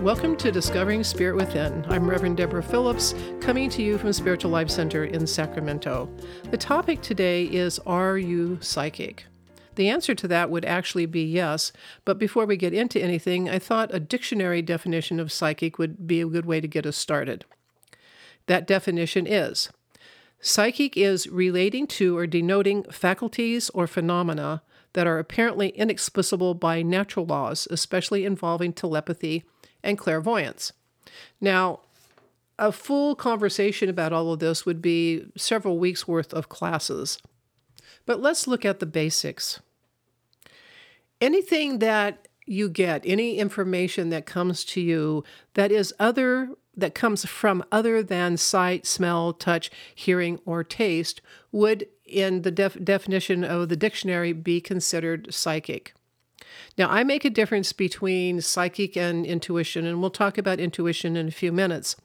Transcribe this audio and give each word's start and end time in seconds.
Welcome 0.00 0.38
to 0.38 0.50
Discovering 0.50 1.04
Spirit 1.04 1.36
Within. 1.36 1.84
I'm 1.90 2.08
Reverend 2.08 2.38
Deborah 2.38 2.62
Phillips, 2.62 3.14
coming 3.38 3.68
to 3.68 3.82
you 3.82 3.98
from 3.98 4.14
Spiritual 4.14 4.50
Life 4.50 4.70
Center 4.70 5.04
in 5.04 5.26
Sacramento. 5.26 6.08
The 6.50 6.56
topic 6.56 7.02
today 7.02 7.44
is 7.44 7.78
Are 7.80 8.16
you 8.16 8.56
psychic? 8.62 9.26
The 9.74 9.90
answer 9.90 10.14
to 10.14 10.26
that 10.26 10.48
would 10.48 10.64
actually 10.64 11.04
be 11.04 11.22
yes, 11.22 11.70
but 12.06 12.18
before 12.18 12.46
we 12.46 12.56
get 12.56 12.72
into 12.72 12.98
anything, 12.98 13.50
I 13.50 13.58
thought 13.58 13.94
a 13.94 14.00
dictionary 14.00 14.62
definition 14.62 15.20
of 15.20 15.30
psychic 15.30 15.78
would 15.78 16.06
be 16.06 16.22
a 16.22 16.26
good 16.26 16.46
way 16.46 16.62
to 16.62 16.66
get 16.66 16.86
us 16.86 16.96
started. 16.96 17.44
That 18.46 18.66
definition 18.66 19.26
is 19.26 19.68
Psychic 20.40 20.96
is 20.96 21.26
relating 21.26 21.86
to 21.88 22.16
or 22.16 22.26
denoting 22.26 22.84
faculties 22.84 23.68
or 23.74 23.86
phenomena 23.86 24.62
that 24.94 25.06
are 25.06 25.18
apparently 25.18 25.68
inexplicable 25.68 26.54
by 26.54 26.80
natural 26.80 27.26
laws, 27.26 27.68
especially 27.70 28.24
involving 28.24 28.72
telepathy 28.72 29.44
and 29.82 29.98
clairvoyance. 29.98 30.72
Now, 31.40 31.80
a 32.58 32.70
full 32.70 33.14
conversation 33.14 33.88
about 33.88 34.12
all 34.12 34.32
of 34.32 34.38
this 34.38 34.66
would 34.66 34.82
be 34.82 35.26
several 35.36 35.78
weeks 35.78 36.06
worth 36.06 36.34
of 36.34 36.48
classes. 36.48 37.18
But 38.04 38.20
let's 38.20 38.46
look 38.46 38.64
at 38.64 38.80
the 38.80 38.86
basics. 38.86 39.60
Anything 41.20 41.78
that 41.78 42.28
you 42.46 42.68
get, 42.68 43.02
any 43.06 43.38
information 43.38 44.10
that 44.10 44.26
comes 44.26 44.64
to 44.66 44.80
you 44.80 45.24
that 45.54 45.70
is 45.70 45.94
other 45.98 46.50
that 46.76 46.94
comes 46.94 47.24
from 47.24 47.64
other 47.72 48.02
than 48.02 48.36
sight, 48.36 48.86
smell, 48.86 49.32
touch, 49.32 49.70
hearing, 49.94 50.38
or 50.46 50.64
taste 50.64 51.20
would, 51.52 51.86
in 52.04 52.42
the 52.42 52.50
def- 52.50 52.82
definition 52.82 53.44
of 53.44 53.68
the 53.68 53.76
dictionary, 53.76 54.32
be 54.32 54.60
considered 54.60 55.32
psychic. 55.32 55.94
Now, 56.78 56.88
I 56.88 57.04
make 57.04 57.24
a 57.24 57.30
difference 57.30 57.72
between 57.72 58.40
psychic 58.40 58.96
and 58.96 59.26
intuition, 59.26 59.86
and 59.86 60.00
we'll 60.00 60.10
talk 60.10 60.38
about 60.38 60.60
intuition 60.60 61.16
in 61.16 61.28
a 61.28 61.32
few 61.32 61.52
minutes. 61.52 61.96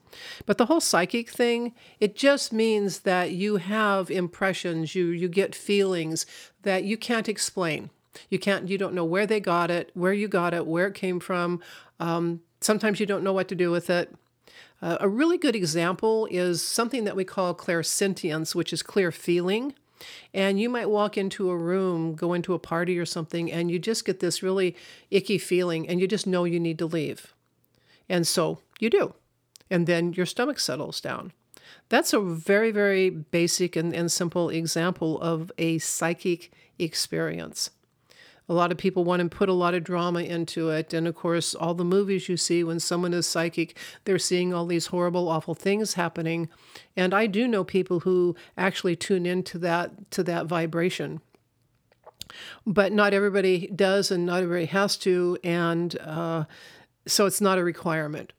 But 0.44 0.58
the 0.58 0.66
whole 0.66 0.80
psychic 0.80 1.30
thing, 1.30 1.74
it 2.00 2.16
just 2.16 2.52
means 2.52 3.00
that 3.00 3.32
you 3.32 3.56
have 3.56 4.10
impressions, 4.10 4.94
you, 4.94 5.06
you 5.06 5.28
get 5.28 5.54
feelings 5.54 6.26
that 6.62 6.84
you 6.84 6.96
can't 6.96 7.28
explain. 7.28 7.90
You 8.30 8.38
can't, 8.38 8.68
you 8.68 8.78
don't 8.78 8.94
know 8.94 9.04
where 9.04 9.26
they 9.26 9.40
got 9.40 9.70
it, 9.70 9.90
where 9.94 10.12
you 10.12 10.28
got 10.28 10.54
it, 10.54 10.66
where 10.66 10.86
it 10.86 10.94
came 10.94 11.20
from. 11.20 11.60
Um, 12.00 12.40
sometimes 12.60 13.00
you 13.00 13.06
don't 13.06 13.24
know 13.24 13.32
what 13.32 13.48
to 13.48 13.54
do 13.54 13.70
with 13.70 13.90
it. 13.90 14.14
Uh, 14.82 14.96
a 15.00 15.08
really 15.08 15.38
good 15.38 15.56
example 15.56 16.28
is 16.30 16.62
something 16.62 17.04
that 17.04 17.16
we 17.16 17.24
call 17.24 17.54
clairsentience, 17.54 18.54
which 18.54 18.72
is 18.72 18.82
clear 18.82 19.10
feeling. 19.10 19.74
And 20.34 20.60
you 20.60 20.68
might 20.68 20.90
walk 20.90 21.16
into 21.16 21.50
a 21.50 21.56
room, 21.56 22.14
go 22.14 22.32
into 22.32 22.54
a 22.54 22.58
party 22.58 22.98
or 22.98 23.06
something, 23.06 23.50
and 23.50 23.70
you 23.70 23.78
just 23.78 24.04
get 24.04 24.20
this 24.20 24.42
really 24.42 24.76
icky 25.10 25.38
feeling, 25.38 25.88
and 25.88 26.00
you 26.00 26.06
just 26.06 26.26
know 26.26 26.44
you 26.44 26.60
need 26.60 26.78
to 26.78 26.86
leave. 26.86 27.34
And 28.08 28.26
so 28.26 28.60
you 28.78 28.90
do. 28.90 29.14
And 29.70 29.86
then 29.86 30.12
your 30.12 30.26
stomach 30.26 30.60
settles 30.60 31.00
down. 31.00 31.32
That's 31.88 32.12
a 32.12 32.20
very, 32.20 32.70
very 32.70 33.10
basic 33.10 33.76
and, 33.76 33.94
and 33.94 34.10
simple 34.10 34.50
example 34.50 35.20
of 35.20 35.50
a 35.58 35.78
psychic 35.78 36.52
experience. 36.78 37.70
A 38.48 38.54
lot 38.54 38.70
of 38.70 38.78
people 38.78 39.04
want 39.04 39.22
to 39.22 39.28
put 39.28 39.48
a 39.48 39.52
lot 39.52 39.74
of 39.74 39.82
drama 39.82 40.20
into 40.20 40.70
it. 40.70 40.94
And 40.94 41.08
of 41.08 41.16
course, 41.16 41.54
all 41.54 41.74
the 41.74 41.84
movies 41.84 42.28
you 42.28 42.36
see 42.36 42.62
when 42.62 42.78
someone 42.78 43.12
is 43.12 43.26
psychic, 43.26 43.76
they're 44.04 44.18
seeing 44.18 44.54
all 44.54 44.66
these 44.66 44.86
horrible, 44.86 45.28
awful 45.28 45.54
things 45.54 45.94
happening. 45.94 46.48
And 46.96 47.12
I 47.12 47.26
do 47.26 47.48
know 47.48 47.64
people 47.64 48.00
who 48.00 48.36
actually 48.56 48.94
tune 48.94 49.26
into 49.26 49.58
that 49.58 50.10
to 50.12 50.22
that 50.24 50.46
vibration. 50.46 51.20
But 52.66 52.92
not 52.92 53.14
everybody 53.14 53.68
does, 53.68 54.10
and 54.10 54.26
not 54.26 54.42
everybody 54.42 54.66
has 54.66 54.96
to, 54.98 55.38
and 55.42 55.96
uh, 56.00 56.44
so 57.06 57.26
it's 57.26 57.40
not 57.40 57.58
a 57.58 57.64
requirement. 57.64 58.32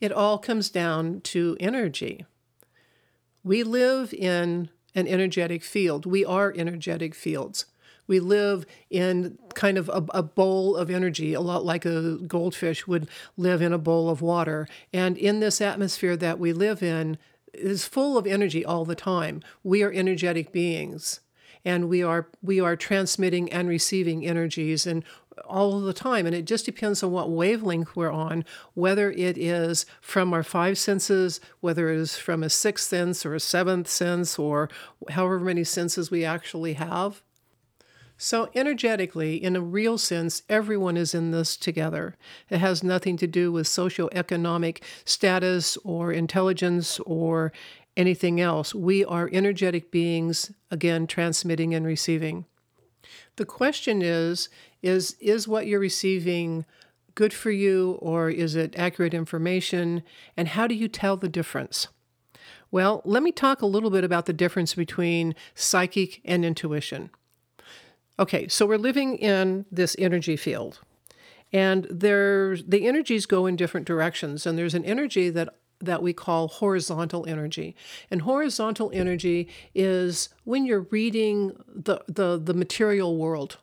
It 0.00 0.12
all 0.12 0.38
comes 0.38 0.70
down 0.70 1.20
to 1.22 1.56
energy. 1.60 2.24
We 3.44 3.62
live 3.62 4.14
in 4.14 4.68
an 4.94 5.08
energetic 5.08 5.62
field. 5.62 6.06
We 6.06 6.24
are 6.24 6.52
energetic 6.56 7.14
fields. 7.14 7.66
We 8.06 8.20
live 8.20 8.66
in 8.90 9.38
kind 9.54 9.78
of 9.78 9.88
a, 9.88 10.04
a, 10.12 10.22
bowl 10.22 10.76
of 10.76 10.90
energy, 10.90 11.34
a 11.34 11.40
lot 11.40 11.64
like 11.64 11.84
a 11.84 12.18
goldfish 12.26 12.86
would 12.86 13.08
live 13.36 13.62
in 13.62 13.72
a 13.72 13.78
bowl 13.78 14.08
of 14.08 14.20
water. 14.20 14.66
And 14.92 15.16
in 15.16 15.40
this 15.40 15.60
atmosphere 15.60 16.16
that 16.16 16.38
we 16.38 16.52
live 16.52 16.82
in 16.82 17.18
is 17.54 17.86
full 17.86 18.18
of 18.18 18.26
energy 18.26 18.64
all 18.64 18.84
the 18.84 18.94
time. 18.94 19.42
We 19.62 19.82
are 19.82 19.92
energetic 19.92 20.52
beings 20.52 21.20
and 21.64 21.88
we 21.88 22.02
are 22.02 22.28
we 22.42 22.60
are 22.60 22.76
transmitting 22.76 23.52
and 23.52 23.68
receiving 23.68 24.26
energies 24.26 24.86
and 24.86 25.04
all 25.46 25.80
the 25.80 25.92
time 25.92 26.26
and 26.26 26.34
it 26.34 26.44
just 26.44 26.66
depends 26.66 27.02
on 27.02 27.10
what 27.10 27.30
wavelength 27.30 27.96
we're 27.96 28.10
on 28.10 28.44
whether 28.74 29.10
it 29.12 29.38
is 29.38 29.86
from 30.00 30.32
our 30.32 30.42
five 30.42 30.76
senses 30.76 31.40
whether 31.60 31.90
it 31.90 31.96
is 31.96 32.16
from 32.16 32.42
a 32.42 32.50
sixth 32.50 32.88
sense 32.88 33.24
or 33.24 33.34
a 33.34 33.40
seventh 33.40 33.88
sense 33.88 34.38
or 34.38 34.68
however 35.10 35.40
many 35.40 35.64
senses 35.64 36.10
we 36.10 36.24
actually 36.24 36.74
have 36.74 37.22
so, 38.24 38.48
energetically, 38.54 39.42
in 39.42 39.56
a 39.56 39.60
real 39.60 39.98
sense, 39.98 40.44
everyone 40.48 40.96
is 40.96 41.12
in 41.12 41.32
this 41.32 41.56
together. 41.56 42.16
It 42.48 42.58
has 42.58 42.84
nothing 42.84 43.16
to 43.16 43.26
do 43.26 43.50
with 43.50 43.66
socioeconomic 43.66 44.80
status 45.04 45.76
or 45.78 46.12
intelligence 46.12 47.00
or 47.00 47.52
anything 47.96 48.40
else. 48.40 48.76
We 48.76 49.04
are 49.04 49.28
energetic 49.32 49.90
beings, 49.90 50.52
again, 50.70 51.08
transmitting 51.08 51.74
and 51.74 51.84
receiving. 51.84 52.44
The 53.38 53.44
question 53.44 54.02
is 54.02 54.48
is, 54.82 55.16
is 55.18 55.48
what 55.48 55.66
you're 55.66 55.80
receiving 55.80 56.64
good 57.16 57.32
for 57.32 57.50
you 57.50 57.98
or 58.00 58.30
is 58.30 58.54
it 58.54 58.78
accurate 58.78 59.14
information? 59.14 60.04
And 60.36 60.46
how 60.46 60.68
do 60.68 60.76
you 60.76 60.86
tell 60.86 61.16
the 61.16 61.28
difference? 61.28 61.88
Well, 62.70 63.02
let 63.04 63.24
me 63.24 63.32
talk 63.32 63.62
a 63.62 63.66
little 63.66 63.90
bit 63.90 64.04
about 64.04 64.26
the 64.26 64.32
difference 64.32 64.76
between 64.76 65.34
psychic 65.56 66.20
and 66.24 66.44
intuition. 66.44 67.10
Okay, 68.18 68.48
so 68.48 68.66
we're 68.66 68.78
living 68.78 69.16
in 69.16 69.64
this 69.72 69.96
energy 69.98 70.36
field, 70.36 70.80
and 71.52 71.86
there's 71.90 72.64
the 72.64 72.86
energies 72.86 73.26
go 73.26 73.46
in 73.46 73.56
different 73.56 73.86
directions, 73.86 74.46
and 74.46 74.58
there's 74.58 74.74
an 74.74 74.84
energy 74.84 75.30
that 75.30 75.48
that 75.82 76.02
we 76.02 76.12
call 76.12 76.48
horizontal 76.48 77.26
energy. 77.26 77.74
And 78.10 78.22
horizontal 78.22 78.90
energy 78.94 79.48
is 79.74 80.28
when 80.44 80.64
you're 80.64 80.86
reading 80.90 81.52
the, 81.66 82.00
the, 82.06 82.40
the 82.42 82.54
material 82.54 83.16
world, 83.16 83.58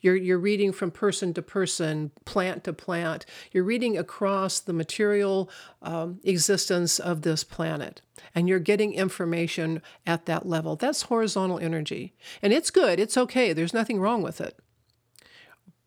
you're, 0.00 0.16
you're 0.16 0.38
reading 0.38 0.72
from 0.72 0.90
person 0.90 1.34
to 1.34 1.42
person, 1.42 2.10
plant 2.24 2.64
to 2.64 2.72
plant. 2.72 3.26
You're 3.52 3.64
reading 3.64 3.98
across 3.98 4.60
the 4.60 4.72
material 4.72 5.50
um, 5.82 6.20
existence 6.24 6.98
of 6.98 7.22
this 7.22 7.44
planet, 7.44 8.00
and 8.34 8.48
you're 8.48 8.58
getting 8.58 8.92
information 8.92 9.82
at 10.06 10.26
that 10.26 10.46
level. 10.46 10.76
That's 10.76 11.02
horizontal 11.02 11.58
energy. 11.58 12.14
And 12.42 12.52
it's 12.52 12.70
good, 12.70 13.00
it's 13.00 13.16
okay, 13.16 13.52
there's 13.52 13.74
nothing 13.74 14.00
wrong 14.00 14.22
with 14.22 14.40
it. 14.40 14.58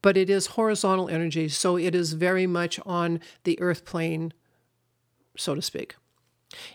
But 0.01 0.17
it 0.17 0.29
is 0.29 0.47
horizontal 0.47 1.09
energy, 1.09 1.47
so 1.47 1.77
it 1.77 1.95
is 1.95 2.13
very 2.13 2.47
much 2.47 2.79
on 2.85 3.19
the 3.43 3.59
earth 3.59 3.85
plane, 3.85 4.33
so 5.35 5.55
to 5.55 5.61
speak. 5.61 5.95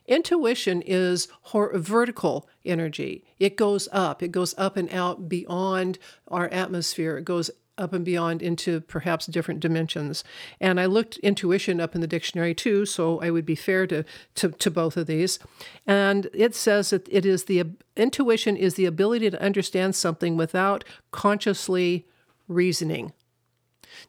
Intuition 0.06 0.83
is 0.83 1.28
vertical 1.75 2.49
energy. 2.65 3.25
It 3.38 3.56
goes 3.56 3.88
up. 3.93 4.22
It 4.22 4.33
goes 4.33 4.55
up 4.59 4.77
and 4.77 4.93
out 4.93 5.28
beyond 5.28 5.99
our 6.28 6.49
atmosphere. 6.49 7.16
It 7.19 7.25
goes 7.25 7.50
up 7.78 7.93
and 7.93 8.05
beyond 8.05 8.43
into 8.43 8.81
perhaps 8.82 9.27
different 9.27 9.61
dimensions. 9.61 10.22
And 10.61 10.78
I 10.78 10.87
looked 10.87 11.16
intuition 11.19 11.81
up 11.81 11.94
in 11.94 12.00
the 12.00 12.06
dictionary 12.06 12.55
too, 12.55 12.84
so 12.84 13.21
I 13.21 13.31
would 13.31 13.47
be 13.47 13.55
fair 13.55 13.87
to, 13.87 14.05
to, 14.37 14.50
to 14.50 14.71
both 14.71 14.97
of 14.97 15.06
these. 15.06 15.38
And 15.87 16.28
it 16.34 16.55
says 16.55 16.91
that 16.91 17.09
it 17.11 17.25
is 17.25 17.44
the 17.44 17.65
intuition 17.97 18.56
is 18.56 18.75
the 18.75 18.84
ability 18.84 19.31
to 19.31 19.43
understand 19.43 19.94
something 19.94 20.37
without 20.37 20.84
consciously 21.11 22.06
reasoning. 22.46 23.12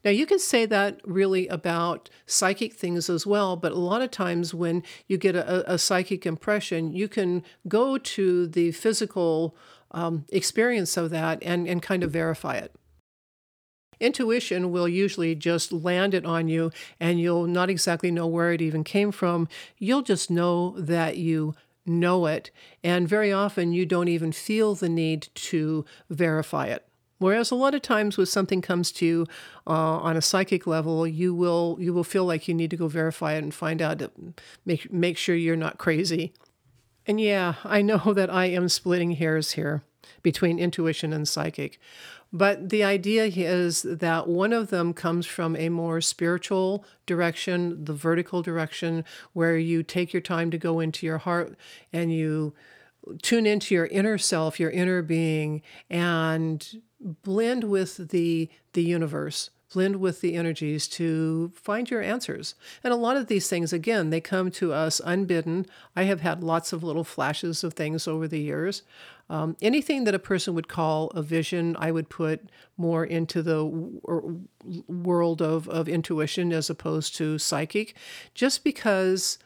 Now, 0.03 0.11
you 0.11 0.25
can 0.25 0.39
say 0.39 0.65
that 0.65 0.99
really 1.03 1.47
about 1.47 2.09
psychic 2.25 2.73
things 2.73 3.09
as 3.09 3.25
well, 3.25 3.55
but 3.55 3.71
a 3.71 3.79
lot 3.79 4.01
of 4.01 4.11
times 4.11 4.53
when 4.53 4.83
you 5.07 5.17
get 5.17 5.35
a, 5.35 5.73
a 5.73 5.77
psychic 5.77 6.25
impression, 6.25 6.93
you 6.93 7.07
can 7.07 7.43
go 7.67 7.97
to 7.97 8.47
the 8.47 8.71
physical 8.71 9.55
um, 9.91 10.25
experience 10.29 10.97
of 10.97 11.09
that 11.11 11.39
and, 11.43 11.67
and 11.67 11.81
kind 11.81 12.03
of 12.03 12.11
verify 12.11 12.55
it. 12.55 12.75
Intuition 13.99 14.71
will 14.71 14.87
usually 14.87 15.35
just 15.35 15.71
land 15.71 16.13
it 16.13 16.25
on 16.25 16.47
you, 16.47 16.71
and 16.99 17.21
you'll 17.21 17.47
not 17.47 17.69
exactly 17.69 18.11
know 18.11 18.27
where 18.27 18.51
it 18.51 18.61
even 18.61 18.83
came 18.83 19.11
from. 19.11 19.47
You'll 19.77 20.01
just 20.01 20.29
know 20.29 20.75
that 20.77 21.17
you 21.17 21.55
know 21.85 22.25
it, 22.25 22.51
and 22.83 23.07
very 23.07 23.31
often 23.31 23.71
you 23.71 23.85
don't 23.85 24.07
even 24.07 24.31
feel 24.31 24.75
the 24.75 24.89
need 24.89 25.29
to 25.35 25.85
verify 26.09 26.67
it. 26.67 26.85
Whereas 27.23 27.51
a 27.51 27.55
lot 27.55 27.73
of 27.73 27.81
times 27.81 28.17
when 28.17 28.25
something 28.25 28.61
comes 28.61 28.91
to 28.93 29.05
you 29.05 29.27
uh, 29.65 29.71
on 29.71 30.17
a 30.17 30.21
psychic 30.21 30.67
level, 30.67 31.07
you 31.07 31.33
will 31.33 31.77
you 31.79 31.93
will 31.93 32.03
feel 32.03 32.25
like 32.25 32.49
you 32.49 32.53
need 32.53 32.69
to 32.71 32.75
go 32.75 32.89
verify 32.89 33.35
it 33.35 33.43
and 33.43 33.53
find 33.53 33.81
out 33.81 34.01
make 34.65 34.91
make 34.91 35.17
sure 35.17 35.33
you're 35.33 35.55
not 35.55 35.77
crazy. 35.77 36.33
And 37.07 37.21
yeah, 37.21 37.55
I 37.63 37.81
know 37.81 37.97
that 38.13 38.29
I 38.29 38.47
am 38.47 38.67
splitting 38.67 39.11
hairs 39.11 39.53
here 39.53 39.83
between 40.21 40.59
intuition 40.59 41.13
and 41.13 41.25
psychic. 41.25 41.79
But 42.33 42.69
the 42.69 42.83
idea 42.83 43.25
is 43.25 43.83
that 43.83 44.27
one 44.27 44.51
of 44.51 44.69
them 44.69 44.93
comes 44.93 45.25
from 45.25 45.55
a 45.55 45.69
more 45.69 46.01
spiritual 46.01 46.83
direction, 47.05 47.85
the 47.85 47.93
vertical 47.93 48.41
direction, 48.41 49.05
where 49.31 49.57
you 49.57 49.81
take 49.81 50.11
your 50.11 50.21
time 50.21 50.51
to 50.51 50.57
go 50.57 50.81
into 50.81 51.05
your 51.05 51.19
heart 51.19 51.55
and 51.93 52.11
you 52.11 52.53
tune 53.21 53.45
into 53.45 53.75
your 53.75 53.85
inner 53.87 54.17
self, 54.17 54.59
your 54.59 54.71
inner 54.71 55.01
being, 55.01 55.61
and 55.89 56.81
blend 57.03 57.65
with 57.65 58.09
the 58.09 58.49
the 58.73 58.83
universe 58.83 59.49
blend 59.73 59.95
with 59.97 60.21
the 60.21 60.35
energies 60.35 60.87
to 60.87 61.51
find 61.55 61.89
your 61.89 62.01
answers. 62.01 62.55
And 62.83 62.93
a 62.93 62.97
lot 62.97 63.17
of 63.17 63.27
these 63.27 63.49
things, 63.49 63.73
again, 63.73 64.11
they 64.11 64.21
come 64.21 64.51
to 64.51 64.71
us 64.71 65.01
unbidden. 65.03 65.65
I 65.95 66.03
have 66.03 66.21
had 66.21 66.43
lots 66.43 66.71
of 66.71 66.83
little 66.83 67.03
flashes 67.03 67.63
of 67.63 67.73
things 67.73 68.07
over 68.07 68.27
the 68.27 68.39
years. 68.39 68.83
Um, 69.29 69.57
anything 69.61 70.03
that 70.03 70.13
a 70.13 70.19
person 70.19 70.53
would 70.53 70.67
call 70.67 71.07
a 71.09 71.23
vision, 71.23 71.75
I 71.79 71.91
would 71.91 72.09
put 72.09 72.49
more 72.77 73.03
into 73.03 73.41
the 73.41 73.63
w- 73.63 74.47
world 74.87 75.41
of, 75.41 75.67
of 75.67 75.89
intuition 75.89 76.53
as 76.53 76.69
opposed 76.69 77.15
to 77.15 77.39
psychic, 77.39 77.95
just 78.35 78.63
because 78.63 79.39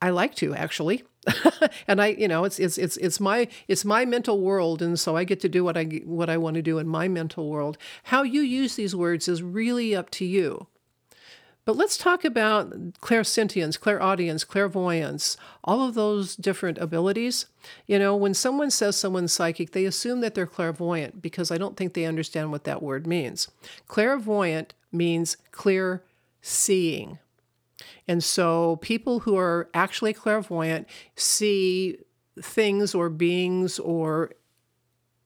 I 0.00 0.10
like 0.10 0.34
to 0.36 0.54
actually. 0.54 1.02
and 1.86 2.00
I, 2.00 2.08
you 2.08 2.28
know, 2.28 2.44
it's 2.44 2.58
it's 2.58 2.78
it's 2.78 2.96
it's 2.96 3.20
my 3.20 3.48
it's 3.68 3.84
my 3.84 4.04
mental 4.04 4.40
world, 4.40 4.80
and 4.80 4.98
so 4.98 5.16
I 5.16 5.24
get 5.24 5.40
to 5.40 5.48
do 5.48 5.64
what 5.64 5.76
I 5.76 5.84
what 6.04 6.30
I 6.30 6.36
want 6.36 6.54
to 6.54 6.62
do 6.62 6.78
in 6.78 6.88
my 6.88 7.08
mental 7.08 7.48
world. 7.48 7.76
How 8.04 8.22
you 8.22 8.40
use 8.40 8.76
these 8.76 8.96
words 8.96 9.28
is 9.28 9.42
really 9.42 9.94
up 9.94 10.10
to 10.10 10.24
you. 10.24 10.66
But 11.66 11.76
let's 11.76 11.98
talk 11.98 12.24
about 12.24 12.70
clairsentience, 13.00 13.78
clairaudience, 13.78 14.44
clairvoyance, 14.44 15.36
all 15.62 15.86
of 15.86 15.94
those 15.94 16.34
different 16.34 16.78
abilities. 16.78 17.46
You 17.86 17.98
know, 17.98 18.16
when 18.16 18.32
someone 18.32 18.70
says 18.70 18.96
someone's 18.96 19.32
psychic, 19.32 19.72
they 19.72 19.84
assume 19.84 20.20
that 20.22 20.34
they're 20.34 20.46
clairvoyant 20.46 21.20
because 21.20 21.50
I 21.50 21.58
don't 21.58 21.76
think 21.76 21.92
they 21.92 22.06
understand 22.06 22.50
what 22.50 22.64
that 22.64 22.82
word 22.82 23.06
means. 23.06 23.48
Clairvoyant 23.86 24.74
means 24.90 25.36
clear 25.52 26.02
seeing. 26.40 27.18
And 28.06 28.22
so 28.22 28.76
people 28.76 29.20
who 29.20 29.36
are 29.36 29.68
actually 29.74 30.12
clairvoyant 30.12 30.88
see 31.16 31.98
things 32.40 32.94
or 32.94 33.08
beings 33.08 33.78
or 33.78 34.32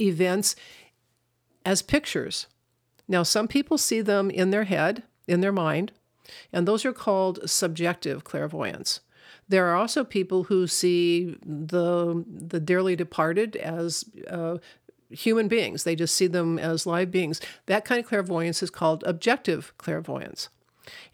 events 0.00 0.56
as 1.64 1.82
pictures. 1.82 2.46
Now, 3.06 3.22
some 3.22 3.48
people 3.48 3.78
see 3.78 4.00
them 4.00 4.30
in 4.30 4.50
their 4.50 4.64
head, 4.64 5.02
in 5.26 5.40
their 5.40 5.52
mind, 5.52 5.92
and 6.52 6.66
those 6.66 6.84
are 6.84 6.92
called 6.92 7.48
subjective 7.48 8.24
clairvoyance. 8.24 9.00
There 9.48 9.66
are 9.66 9.76
also 9.76 10.04
people 10.04 10.44
who 10.44 10.66
see 10.66 11.36
the 11.44 12.24
the 12.26 12.60
dearly 12.60 12.96
departed 12.96 13.56
as 13.56 14.04
uh, 14.28 14.56
human 15.10 15.48
beings. 15.48 15.84
They 15.84 15.94
just 15.96 16.14
see 16.14 16.26
them 16.26 16.58
as 16.58 16.86
live 16.86 17.10
beings. 17.10 17.40
That 17.66 17.84
kind 17.84 18.00
of 18.00 18.06
clairvoyance 18.06 18.62
is 18.62 18.70
called 18.70 19.04
objective 19.06 19.74
clairvoyance. 19.76 20.48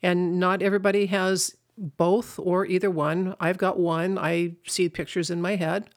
And 0.03 0.39
not 0.39 0.63
everybody 0.63 1.07
has 1.07 1.57
both 1.77 2.39
or 2.39 2.67
either 2.67 2.91
one. 2.91 3.35
I've 3.41 3.59
got 3.59 3.79
one. 3.79 4.19
I 4.19 4.57
see 4.67 4.89
pictures 4.89 5.31
in 5.31 5.41
my 5.41 5.57
head. 5.57 5.89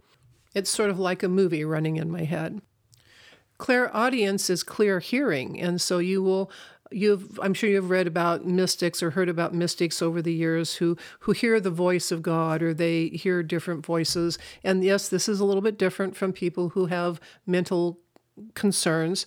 It's 0.55 0.69
sort 0.69 0.89
of 0.89 0.99
like 0.99 1.23
a 1.23 1.29
movie 1.29 1.65
running 1.65 1.97
in 1.97 2.11
my 2.11 2.23
head. 2.23 2.61
Clairaudience 3.57 4.49
is 4.49 4.63
clear 4.63 4.99
hearing, 4.99 5.59
and 5.59 5.79
so 5.79 5.99
you 5.99 6.21
will 6.21 6.51
you've 6.91 7.39
I'm 7.41 7.53
sure 7.53 7.69
you've 7.69 7.89
read 7.89 8.07
about 8.07 8.45
mystics 8.45 9.01
or 9.01 9.11
heard 9.11 9.29
about 9.29 9.53
mystics 9.53 10.01
over 10.01 10.21
the 10.21 10.33
years 10.33 10.75
who 10.75 10.97
who 11.21 11.31
hear 11.31 11.59
the 11.59 11.71
voice 11.71 12.11
of 12.11 12.21
God 12.21 12.61
or 12.61 12.73
they 12.73 13.07
hear 13.09 13.41
different 13.41 13.85
voices. 13.85 14.37
And 14.63 14.83
yes, 14.83 15.09
this 15.09 15.27
is 15.27 15.39
a 15.39 15.45
little 15.45 15.61
bit 15.61 15.77
different 15.77 16.15
from 16.15 16.33
people 16.33 16.69
who 16.69 16.87
have 16.87 17.19
mental 17.45 17.99
concerns, 18.53 19.25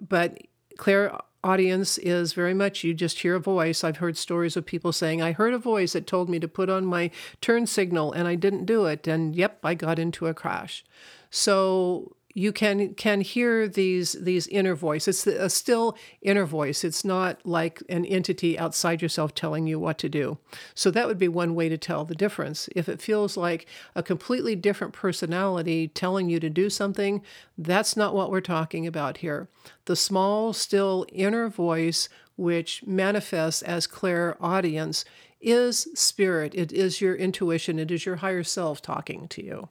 but 0.00 0.38
clair 0.76 1.16
audience 1.44 1.98
is 1.98 2.32
very 2.32 2.54
much 2.54 2.84
you 2.84 2.94
just 2.94 3.20
hear 3.20 3.34
a 3.34 3.40
voice. 3.40 3.82
I've 3.82 3.96
heard 3.98 4.16
stories 4.16 4.56
of 4.56 4.64
people 4.64 4.92
saying, 4.92 5.20
I 5.20 5.32
heard 5.32 5.54
a 5.54 5.58
voice 5.58 5.92
that 5.94 6.06
told 6.06 6.28
me 6.28 6.38
to 6.38 6.48
put 6.48 6.70
on 6.70 6.86
my 6.86 7.10
turn 7.40 7.66
signal 7.66 8.12
and 8.12 8.28
I 8.28 8.34
didn't 8.34 8.64
do 8.64 8.86
it. 8.86 9.06
And 9.06 9.34
yep, 9.34 9.58
I 9.64 9.74
got 9.74 9.98
into 9.98 10.26
a 10.26 10.34
crash. 10.34 10.84
So 11.30 12.16
you 12.34 12.52
can 12.52 12.94
can 12.94 13.20
hear 13.20 13.68
these 13.68 14.12
these 14.12 14.46
inner 14.48 14.74
voice. 14.74 15.06
It's 15.06 15.26
a 15.26 15.50
still 15.50 15.96
inner 16.20 16.46
voice. 16.46 16.84
It's 16.84 17.04
not 17.04 17.44
like 17.44 17.82
an 17.88 18.04
entity 18.06 18.58
outside 18.58 19.02
yourself 19.02 19.34
telling 19.34 19.66
you 19.66 19.78
what 19.78 19.98
to 19.98 20.08
do. 20.08 20.38
So 20.74 20.90
that 20.90 21.06
would 21.06 21.18
be 21.18 21.28
one 21.28 21.54
way 21.54 21.68
to 21.68 21.76
tell 21.76 22.04
the 22.04 22.14
difference. 22.14 22.68
If 22.74 22.88
it 22.88 23.02
feels 23.02 23.36
like 23.36 23.66
a 23.94 24.02
completely 24.02 24.56
different 24.56 24.92
personality 24.92 25.88
telling 25.88 26.30
you 26.30 26.40
to 26.40 26.50
do 26.50 26.70
something, 26.70 27.22
that's 27.58 27.96
not 27.96 28.14
what 28.14 28.30
we're 28.30 28.40
talking 28.40 28.86
about 28.86 29.18
here. 29.18 29.48
The 29.84 29.96
small, 29.96 30.52
still 30.52 31.06
inner 31.12 31.48
voice 31.48 32.08
which 32.36 32.82
manifests 32.86 33.62
as 33.62 33.86
clairaudience 33.86 35.04
is 35.40 35.88
spirit. 35.94 36.54
It 36.54 36.72
is 36.72 37.00
your 37.00 37.14
intuition. 37.14 37.78
It 37.78 37.90
is 37.90 38.06
your 38.06 38.16
higher 38.16 38.42
self 38.42 38.80
talking 38.80 39.28
to 39.28 39.44
you. 39.44 39.68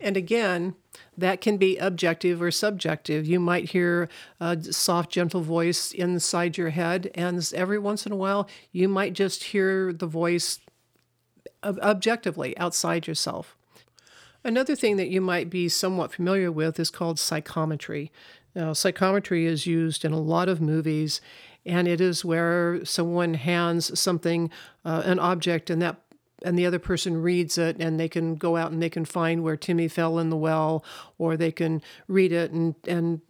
And 0.00 0.16
again, 0.16 0.74
that 1.16 1.40
can 1.40 1.56
be 1.56 1.78
objective 1.78 2.42
or 2.42 2.50
subjective. 2.50 3.26
You 3.26 3.40
might 3.40 3.70
hear 3.70 4.08
a 4.40 4.62
soft, 4.62 5.10
gentle 5.10 5.40
voice 5.40 5.92
inside 5.92 6.58
your 6.58 6.70
head, 6.70 7.10
and 7.14 7.50
every 7.54 7.78
once 7.78 8.04
in 8.04 8.12
a 8.12 8.16
while, 8.16 8.48
you 8.72 8.88
might 8.88 9.14
just 9.14 9.44
hear 9.44 9.92
the 9.92 10.06
voice 10.06 10.60
objectively 11.64 12.56
outside 12.58 13.06
yourself. 13.06 13.56
Another 14.44 14.76
thing 14.76 14.96
that 14.96 15.08
you 15.08 15.20
might 15.20 15.50
be 15.50 15.68
somewhat 15.68 16.12
familiar 16.12 16.52
with 16.52 16.78
is 16.78 16.90
called 16.90 17.18
psychometry. 17.18 18.12
Now, 18.54 18.72
psychometry 18.74 19.44
is 19.44 19.66
used 19.66 20.04
in 20.04 20.12
a 20.12 20.20
lot 20.20 20.48
of 20.48 20.60
movies, 20.60 21.20
and 21.64 21.88
it 21.88 22.00
is 22.00 22.24
where 22.24 22.84
someone 22.84 23.34
hands 23.34 23.98
something, 23.98 24.50
uh, 24.84 25.02
an 25.04 25.18
object, 25.18 25.68
and 25.68 25.82
that 25.82 26.00
and 26.44 26.58
the 26.58 26.66
other 26.66 26.78
person 26.78 27.22
reads 27.22 27.56
it 27.58 27.76
and 27.80 27.98
they 27.98 28.08
can 28.08 28.36
go 28.36 28.56
out 28.56 28.72
and 28.72 28.82
they 28.82 28.90
can 28.90 29.04
find 29.04 29.42
where 29.42 29.56
Timmy 29.56 29.88
fell 29.88 30.18
in 30.18 30.30
the 30.30 30.36
well 30.36 30.84
or 31.18 31.36
they 31.36 31.52
can 31.52 31.82
read 32.08 32.32
it 32.32 32.50
and 32.50 32.74
and 32.86 33.20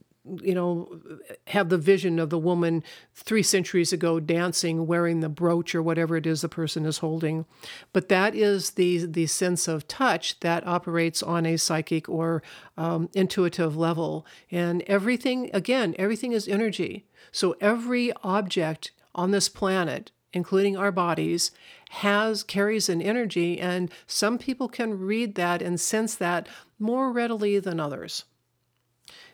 you 0.42 0.54
know 0.54 1.00
have 1.46 1.68
the 1.68 1.78
vision 1.78 2.18
of 2.18 2.30
the 2.30 2.38
woman 2.38 2.82
3 3.14 3.44
centuries 3.44 3.92
ago 3.92 4.18
dancing 4.18 4.86
wearing 4.86 5.20
the 5.20 5.28
brooch 5.28 5.72
or 5.72 5.82
whatever 5.82 6.16
it 6.16 6.26
is 6.26 6.40
the 6.40 6.48
person 6.48 6.84
is 6.84 6.98
holding. 6.98 7.46
But 7.92 8.08
that 8.08 8.34
is 8.34 8.70
the 8.70 9.06
the 9.06 9.26
sense 9.26 9.68
of 9.68 9.86
touch 9.86 10.40
that 10.40 10.66
operates 10.66 11.22
on 11.22 11.46
a 11.46 11.56
psychic 11.56 12.08
or 12.08 12.42
um, 12.76 13.08
intuitive 13.14 13.76
level. 13.76 14.26
And 14.50 14.82
everything 14.88 15.50
again 15.52 15.94
everything 15.98 16.32
is 16.32 16.48
energy. 16.48 17.06
So 17.30 17.54
every 17.60 18.12
object 18.24 18.90
on 19.14 19.30
this 19.30 19.48
planet 19.48 20.10
including 20.36 20.76
our 20.76 20.92
bodies, 20.92 21.50
has 21.88 22.42
carries 22.42 22.90
an 22.90 23.00
energy, 23.00 23.58
and 23.58 23.90
some 24.06 24.36
people 24.36 24.68
can 24.68 25.00
read 25.00 25.34
that 25.34 25.62
and 25.62 25.80
sense 25.80 26.14
that 26.14 26.46
more 26.78 27.10
readily 27.10 27.58
than 27.58 27.80
others. 27.80 28.24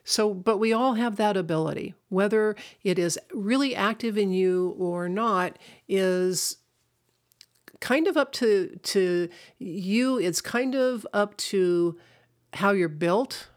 So, 0.04 0.32
but 0.32 0.58
we 0.58 0.72
all 0.72 0.94
have 0.94 1.16
that 1.16 1.36
ability. 1.36 1.94
Whether 2.08 2.54
it 2.84 2.98
is 2.98 3.18
really 3.34 3.74
active 3.74 4.16
in 4.16 4.32
you 4.32 4.76
or 4.78 5.08
not 5.08 5.58
is 5.88 6.58
kind 7.80 8.06
of 8.06 8.16
up 8.16 8.30
to 8.34 8.78
to 8.82 9.28
you. 9.58 10.18
It's 10.18 10.40
kind 10.40 10.74
of 10.76 11.04
up 11.12 11.36
to 11.52 11.98
how 12.54 12.70
you're 12.70 12.88
built 12.88 13.48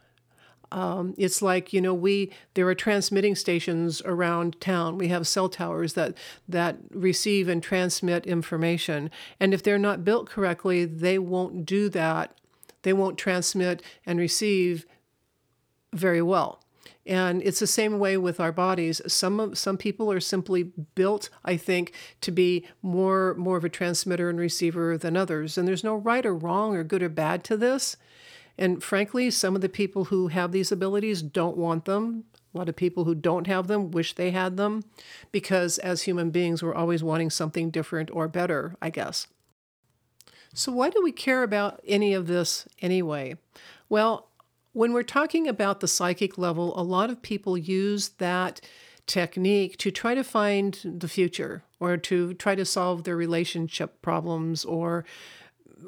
um, 0.75 1.15
it's 1.17 1.41
like 1.41 1.71
you 1.71 1.79
know 1.79 1.93
we 1.93 2.33
there 2.53 2.67
are 2.67 2.75
transmitting 2.75 3.33
stations 3.33 4.01
around 4.03 4.59
town. 4.59 4.97
We 4.97 5.07
have 5.07 5.25
cell 5.25 5.47
towers 5.47 5.93
that 5.93 6.17
that 6.49 6.75
receive 6.91 7.47
and 7.47 7.63
transmit 7.63 8.27
information, 8.27 9.09
and 9.39 9.53
if 9.53 9.63
they're 9.63 9.79
not 9.79 10.03
built 10.03 10.29
correctly, 10.29 10.83
they 10.83 11.17
won't 11.17 11.65
do 11.65 11.87
that. 11.89 12.37
They 12.81 12.91
won't 12.91 13.17
transmit 13.17 13.81
and 14.05 14.19
receive 14.19 14.85
very 15.93 16.21
well. 16.21 16.61
And 17.07 17.41
it's 17.43 17.59
the 17.59 17.67
same 17.67 17.97
way 17.97 18.17
with 18.17 18.41
our 18.41 18.51
bodies. 18.51 19.01
Some 19.07 19.55
some 19.55 19.77
people 19.77 20.11
are 20.11 20.19
simply 20.19 20.63
built, 20.93 21.29
I 21.45 21.55
think, 21.55 21.93
to 22.19 22.31
be 22.31 22.67
more 22.81 23.33
more 23.35 23.55
of 23.55 23.63
a 23.63 23.69
transmitter 23.69 24.29
and 24.29 24.37
receiver 24.37 24.97
than 24.97 25.15
others. 25.15 25.57
And 25.57 25.65
there's 25.65 25.85
no 25.85 25.95
right 25.95 26.25
or 26.25 26.35
wrong 26.35 26.75
or 26.75 26.83
good 26.83 27.01
or 27.01 27.07
bad 27.09 27.45
to 27.45 27.55
this. 27.55 27.95
And 28.57 28.81
frankly, 28.81 29.29
some 29.31 29.55
of 29.55 29.61
the 29.61 29.69
people 29.69 30.05
who 30.05 30.27
have 30.27 30.51
these 30.51 30.71
abilities 30.71 31.21
don't 31.21 31.57
want 31.57 31.85
them. 31.85 32.23
A 32.53 32.57
lot 32.57 32.69
of 32.69 32.75
people 32.75 33.03
who 33.03 33.15
don't 33.15 33.47
have 33.47 33.67
them 33.67 33.91
wish 33.91 34.13
they 34.13 34.31
had 34.31 34.55
them 34.55 34.83
because 35.31 35.77
as 35.79 36.03
human 36.03 36.29
beings, 36.29 36.63
we're 36.63 36.73
always 36.73 37.03
wanting 37.03 37.29
something 37.29 37.69
different 37.69 38.09
or 38.13 38.29
better, 38.29 38.75
I 38.81 38.89
guess. 38.89 39.27
So, 40.53 40.71
why 40.71 40.89
do 40.89 41.01
we 41.03 41.11
care 41.11 41.43
about 41.43 41.81
any 41.85 42.13
of 42.13 42.27
this 42.27 42.65
anyway? 42.81 43.35
Well, 43.89 44.29
when 44.71 44.93
we're 44.93 45.03
talking 45.03 45.49
about 45.49 45.81
the 45.81 45.87
psychic 45.87 46.37
level, 46.37 46.79
a 46.79 46.83
lot 46.83 47.09
of 47.09 47.21
people 47.21 47.57
use 47.57 48.09
that 48.19 48.61
technique 49.05 49.77
to 49.77 49.91
try 49.91 50.15
to 50.15 50.23
find 50.23 50.79
the 50.83 51.07
future 51.07 51.63
or 51.79 51.97
to 51.97 52.33
try 52.35 52.55
to 52.55 52.65
solve 52.65 53.03
their 53.03 53.17
relationship 53.17 54.01
problems 54.01 54.65
or 54.65 55.05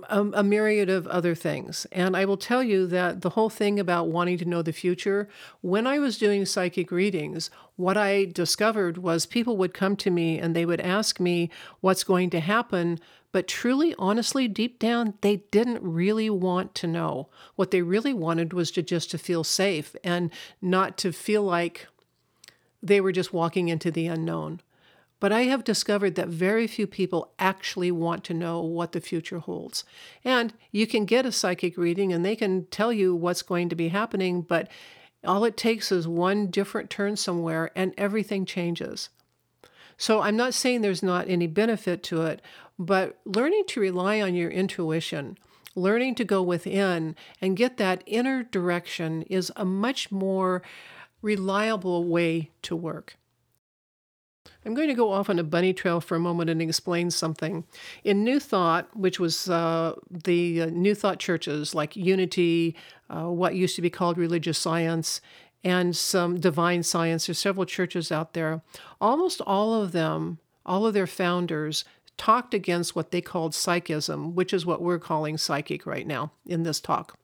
a, 0.10 0.22
a, 0.22 0.44
myriad 0.44 0.90
of 0.90 1.08
other 1.08 1.36
things. 1.36 1.86
And 1.92 2.16
I 2.16 2.26
will 2.26 2.38
tell 2.38 2.64
you 2.64 2.88
that 2.88 3.22
the 3.22 3.32
whole 3.32 3.50
thing 3.50 3.80
about 3.80 4.10
wanting 4.10 4.38
to 4.40 4.46
know 4.46 4.62
the 4.62 4.74
future, 4.74 5.28
when 5.62 5.88
I 5.88 6.00
was 6.00 6.18
doing 6.18 6.46
psychic 6.46 6.92
readings, 6.92 7.50
what 7.76 7.98
I 7.98 8.26
discovered 8.26 8.98
was 8.98 9.26
people 9.26 9.58
would 9.58 9.74
come 9.74 9.96
to 9.98 10.10
me 10.10 10.40
and 10.40 10.56
they 10.56 10.66
would 10.66 10.82
ask 10.82 11.20
me 11.20 11.50
what's 11.82 12.04
going 12.04 12.30
to 12.32 12.40
happen. 12.40 13.00
But 13.32 13.48
truly, 13.48 13.94
honestly, 14.00 14.48
deep 14.48 14.80
down, 14.80 15.16
they 15.22 15.38
didn't 15.52 15.84
really 15.84 16.30
want 16.30 16.74
to 16.76 16.88
know. 16.88 17.30
What 17.56 17.72
they 17.72 17.82
really 17.82 18.14
wanted 18.14 18.54
was 18.54 18.72
to 18.72 18.82
just 18.82 19.12
to 19.12 19.18
feel 19.18 19.44
safe 19.44 19.96
and 20.04 20.32
not 20.62 20.98
to 21.00 21.12
feel 21.12 21.44
like 21.44 21.88
they 22.82 23.02
were 23.02 23.12
just 23.12 23.34
walking 23.34 23.68
into 23.70 23.92
the 23.92 24.08
unknown. 24.08 24.62
But 25.20 25.32
I 25.32 25.44
have 25.44 25.64
discovered 25.64 26.16
that 26.16 26.28
very 26.28 26.68
few 26.68 26.86
people 26.86 27.32
actually 27.40 27.92
want 27.92 28.24
to 28.26 28.34
know 28.34 28.62
what 28.62 28.92
the 28.92 29.02
future 29.02 29.40
holds. 29.40 29.84
And 30.24 30.54
you 30.72 30.86
can 30.86 31.06
get 31.06 31.26
a 31.26 31.32
psychic 31.32 31.78
reading 31.78 32.14
and 32.14 32.24
they 32.24 32.36
can 32.36 32.66
tell 32.66 32.94
you 32.94 33.16
what's 33.16 33.42
going 33.42 33.70
to 33.70 33.76
be 33.76 33.88
happening, 33.88 34.42
but 34.42 34.70
all 35.24 35.44
it 35.44 35.58
takes 35.58 35.92
is 35.92 36.08
one 36.08 36.48
different 36.48 36.90
turn 36.90 37.16
somewhere 37.16 37.72
and 37.76 37.94
everything 37.98 38.46
changes. 38.46 39.10
So 39.98 40.22
I'm 40.22 40.38
not 40.38 40.54
saying 40.54 40.82
there's 40.82 41.02
not 41.02 41.28
any 41.28 41.48
benefit 41.48 42.04
to 42.04 42.22
it, 42.24 42.42
but 42.78 43.18
learning 43.26 43.64
to 43.70 43.80
rely 43.80 44.22
on 44.22 44.36
your 44.36 44.52
intuition, 44.52 45.38
learning 45.74 46.14
to 46.16 46.24
go 46.24 46.44
within 46.44 47.16
and 47.42 47.58
get 47.58 47.78
that 47.78 48.04
inner 48.06 48.44
direction 48.44 49.24
is 49.24 49.52
a 49.56 49.66
much 49.66 50.12
more 50.12 50.62
reliable 51.24 52.04
way 52.04 52.52
to 52.62 52.76
work. 52.76 53.18
I'm 54.66 54.74
going 54.74 54.88
to 54.88 54.94
go 54.94 55.12
off 55.12 55.30
on 55.30 55.40
a 55.40 55.44
bunny 55.44 55.74
trail 55.74 56.02
for 56.02 56.16
a 56.16 56.20
moment 56.20 56.50
and 56.50 56.62
explain 56.62 57.12
something. 57.12 57.64
In 58.04 58.24
New 58.24 58.40
Thought, 58.40 58.90
which 58.96 59.20
was 59.20 59.50
uh, 59.50 59.96
the 60.10 60.64
uh, 60.64 60.66
New 60.68 60.96
Thought 60.96 61.20
churches 61.20 61.74
like 61.74 61.96
Unity, 61.96 62.76
uh, 63.10 63.30
what 63.30 63.56
used 63.56 63.76
to 63.76 63.82
be 63.82 63.90
called 63.90 64.18
religious 64.18 64.58
science, 64.58 65.22
and 65.64 65.96
some 65.96 66.40
divine 66.40 66.84
science, 66.84 67.26
there's 67.26 67.40
several 67.40 67.66
churches 67.66 68.12
out 68.12 68.34
there. 68.34 68.62
Almost 69.02 69.42
all 69.42 69.82
of 69.82 69.92
them, 69.92 70.40
all 70.66 70.86
of 70.86 70.94
their 70.94 71.08
founders, 71.08 71.84
talked 72.18 72.54
against 72.54 72.96
what 72.96 73.12
they 73.12 73.22
called 73.22 73.54
psychism, 73.54 74.34
which 74.34 74.54
is 74.54 74.66
what 74.66 74.82
we're 74.82 75.00
calling 75.00 75.38
psychic 75.38 75.86
right 75.86 76.08
now 76.08 76.32
in 76.46 76.64
this 76.64 76.80
talk. 76.80 77.18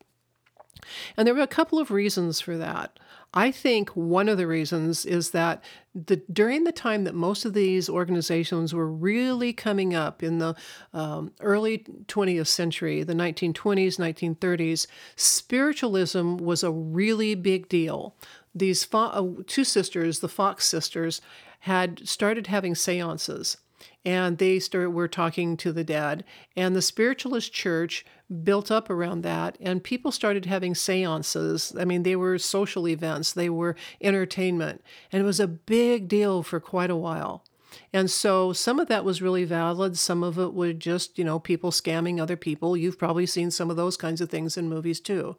And 1.17 1.27
there 1.27 1.35
were 1.35 1.41
a 1.41 1.47
couple 1.47 1.79
of 1.79 1.91
reasons 1.91 2.39
for 2.39 2.57
that. 2.57 2.99
I 3.33 3.51
think 3.51 3.89
one 3.95 4.29
of 4.29 4.37
the 4.37 4.45
reasons 4.45 5.05
is 5.05 5.31
that 5.31 5.63
the, 5.95 6.17
during 6.31 6.65
the 6.65 6.71
time 6.71 7.03
that 7.03 7.15
most 7.15 7.45
of 7.45 7.53
these 7.53 7.89
organizations 7.89 8.73
were 8.73 8.87
really 8.87 9.53
coming 9.53 9.95
up 9.95 10.21
in 10.21 10.37
the 10.37 10.55
um, 10.93 11.31
early 11.39 11.79
20th 12.07 12.47
century, 12.47 13.01
the 13.01 13.13
1920s, 13.13 13.97
1930s, 13.97 14.85
spiritualism 15.15 16.37
was 16.37 16.63
a 16.63 16.71
really 16.71 17.33
big 17.33 17.67
deal. 17.69 18.15
These 18.53 18.83
fo- 18.83 18.99
uh, 18.99 19.43
two 19.47 19.63
sisters, 19.63 20.19
the 20.19 20.29
Fox 20.29 20.65
sisters, 20.65 21.19
had 21.61 22.07
started 22.07 22.47
having 22.47 22.75
seances 22.75 23.57
and 24.05 24.37
they 24.37 24.59
started 24.59 24.89
were 24.91 25.07
talking 25.07 25.57
to 25.57 25.71
the 25.71 25.83
dead 25.83 26.23
and 26.55 26.75
the 26.75 26.81
spiritualist 26.81 27.53
church 27.53 28.05
built 28.43 28.71
up 28.71 28.89
around 28.89 29.21
that 29.21 29.57
and 29.61 29.83
people 29.83 30.11
started 30.11 30.45
having 30.45 30.75
seances. 30.75 31.73
I 31.79 31.85
mean 31.85 32.03
they 32.03 32.15
were 32.15 32.37
social 32.37 32.87
events 32.87 33.33
they 33.33 33.49
were 33.49 33.75
entertainment 34.01 34.83
and 35.11 35.21
it 35.21 35.25
was 35.25 35.39
a 35.39 35.47
big 35.47 36.07
deal 36.07 36.43
for 36.43 36.59
quite 36.59 36.89
a 36.89 36.95
while. 36.95 37.43
And 37.91 38.09
so 38.09 38.53
some 38.53 38.79
of 38.79 38.87
that 38.87 39.05
was 39.05 39.21
really 39.21 39.45
valid. 39.45 39.97
Some 39.97 40.23
of 40.23 40.37
it 40.37 40.53
was 40.53 40.75
just 40.75 41.17
you 41.17 41.23
know 41.23 41.39
people 41.39 41.71
scamming 41.71 42.21
other 42.21 42.37
people. 42.37 42.77
You've 42.77 42.99
probably 42.99 43.25
seen 43.25 43.51
some 43.51 43.69
of 43.69 43.77
those 43.77 43.97
kinds 43.97 44.21
of 44.21 44.29
things 44.29 44.57
in 44.57 44.69
movies 44.69 44.99
too. 44.99 45.37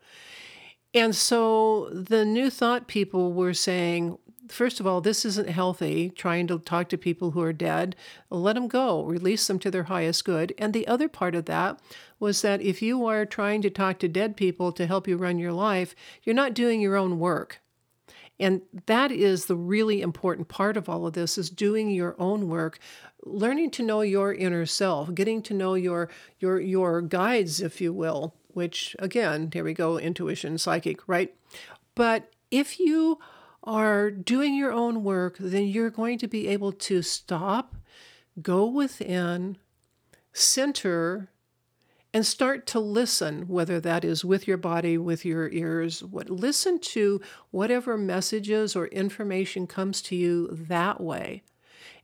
And 0.94 1.14
so 1.14 1.88
the 1.92 2.24
new 2.24 2.50
thought 2.50 2.86
people 2.86 3.32
were 3.32 3.52
saying, 3.52 4.16
first 4.48 4.80
of 4.80 4.86
all, 4.86 5.00
this 5.00 5.24
isn't 5.24 5.48
healthy, 5.48 6.10
trying 6.10 6.46
to 6.48 6.58
talk 6.58 6.88
to 6.88 6.98
people 6.98 7.32
who 7.32 7.40
are 7.40 7.52
dead. 7.52 7.96
Let 8.30 8.54
them 8.54 8.68
go, 8.68 9.04
release 9.04 9.46
them 9.46 9.58
to 9.60 9.70
their 9.70 9.84
highest 9.84 10.24
good. 10.24 10.54
And 10.58 10.72
the 10.72 10.86
other 10.86 11.08
part 11.08 11.34
of 11.34 11.46
that 11.46 11.80
was 12.18 12.42
that 12.42 12.62
if 12.62 12.82
you 12.82 13.06
are 13.06 13.26
trying 13.26 13.62
to 13.62 13.70
talk 13.70 13.98
to 14.00 14.08
dead 14.08 14.36
people 14.36 14.72
to 14.72 14.86
help 14.86 15.08
you 15.08 15.16
run 15.16 15.38
your 15.38 15.52
life, 15.52 15.94
you're 16.22 16.34
not 16.34 16.54
doing 16.54 16.80
your 16.80 16.96
own 16.96 17.18
work. 17.18 17.60
And 18.40 18.62
that 18.86 19.12
is 19.12 19.46
the 19.46 19.56
really 19.56 20.00
important 20.00 20.48
part 20.48 20.76
of 20.76 20.88
all 20.88 21.06
of 21.06 21.12
this 21.12 21.38
is 21.38 21.50
doing 21.50 21.90
your 21.90 22.16
own 22.18 22.48
work, 22.48 22.78
learning 23.24 23.70
to 23.72 23.82
know 23.82 24.00
your 24.00 24.34
inner 24.34 24.66
self, 24.66 25.14
getting 25.14 25.40
to 25.42 25.54
know 25.54 25.74
your 25.74 26.10
your 26.40 26.60
your 26.60 27.00
guides 27.00 27.60
if 27.60 27.80
you 27.80 27.92
will, 27.92 28.34
which 28.48 28.96
again, 28.98 29.50
here 29.52 29.62
we 29.62 29.72
go 29.72 29.98
intuition, 29.98 30.58
psychic, 30.58 31.06
right? 31.06 31.34
But 31.94 32.32
if 32.50 32.80
you 32.80 33.20
are 33.64 34.10
doing 34.10 34.54
your 34.54 34.72
own 34.72 35.02
work, 35.02 35.36
then 35.38 35.66
you're 35.66 35.90
going 35.90 36.18
to 36.18 36.28
be 36.28 36.48
able 36.48 36.72
to 36.72 37.02
stop, 37.02 37.74
go 38.40 38.66
within, 38.66 39.56
center, 40.32 41.30
and 42.12 42.24
start 42.24 42.64
to 42.68 42.78
listen, 42.78 43.48
whether 43.48 43.80
that 43.80 44.04
is 44.04 44.24
with 44.24 44.46
your 44.46 44.56
body, 44.56 44.96
with 44.96 45.24
your 45.24 45.48
ears. 45.50 46.04
What 46.04 46.30
listen 46.30 46.78
to 46.78 47.20
whatever 47.50 47.98
messages 47.98 48.76
or 48.76 48.86
information 48.86 49.66
comes 49.66 50.00
to 50.02 50.16
you 50.16 50.48
that 50.52 51.00
way. 51.00 51.42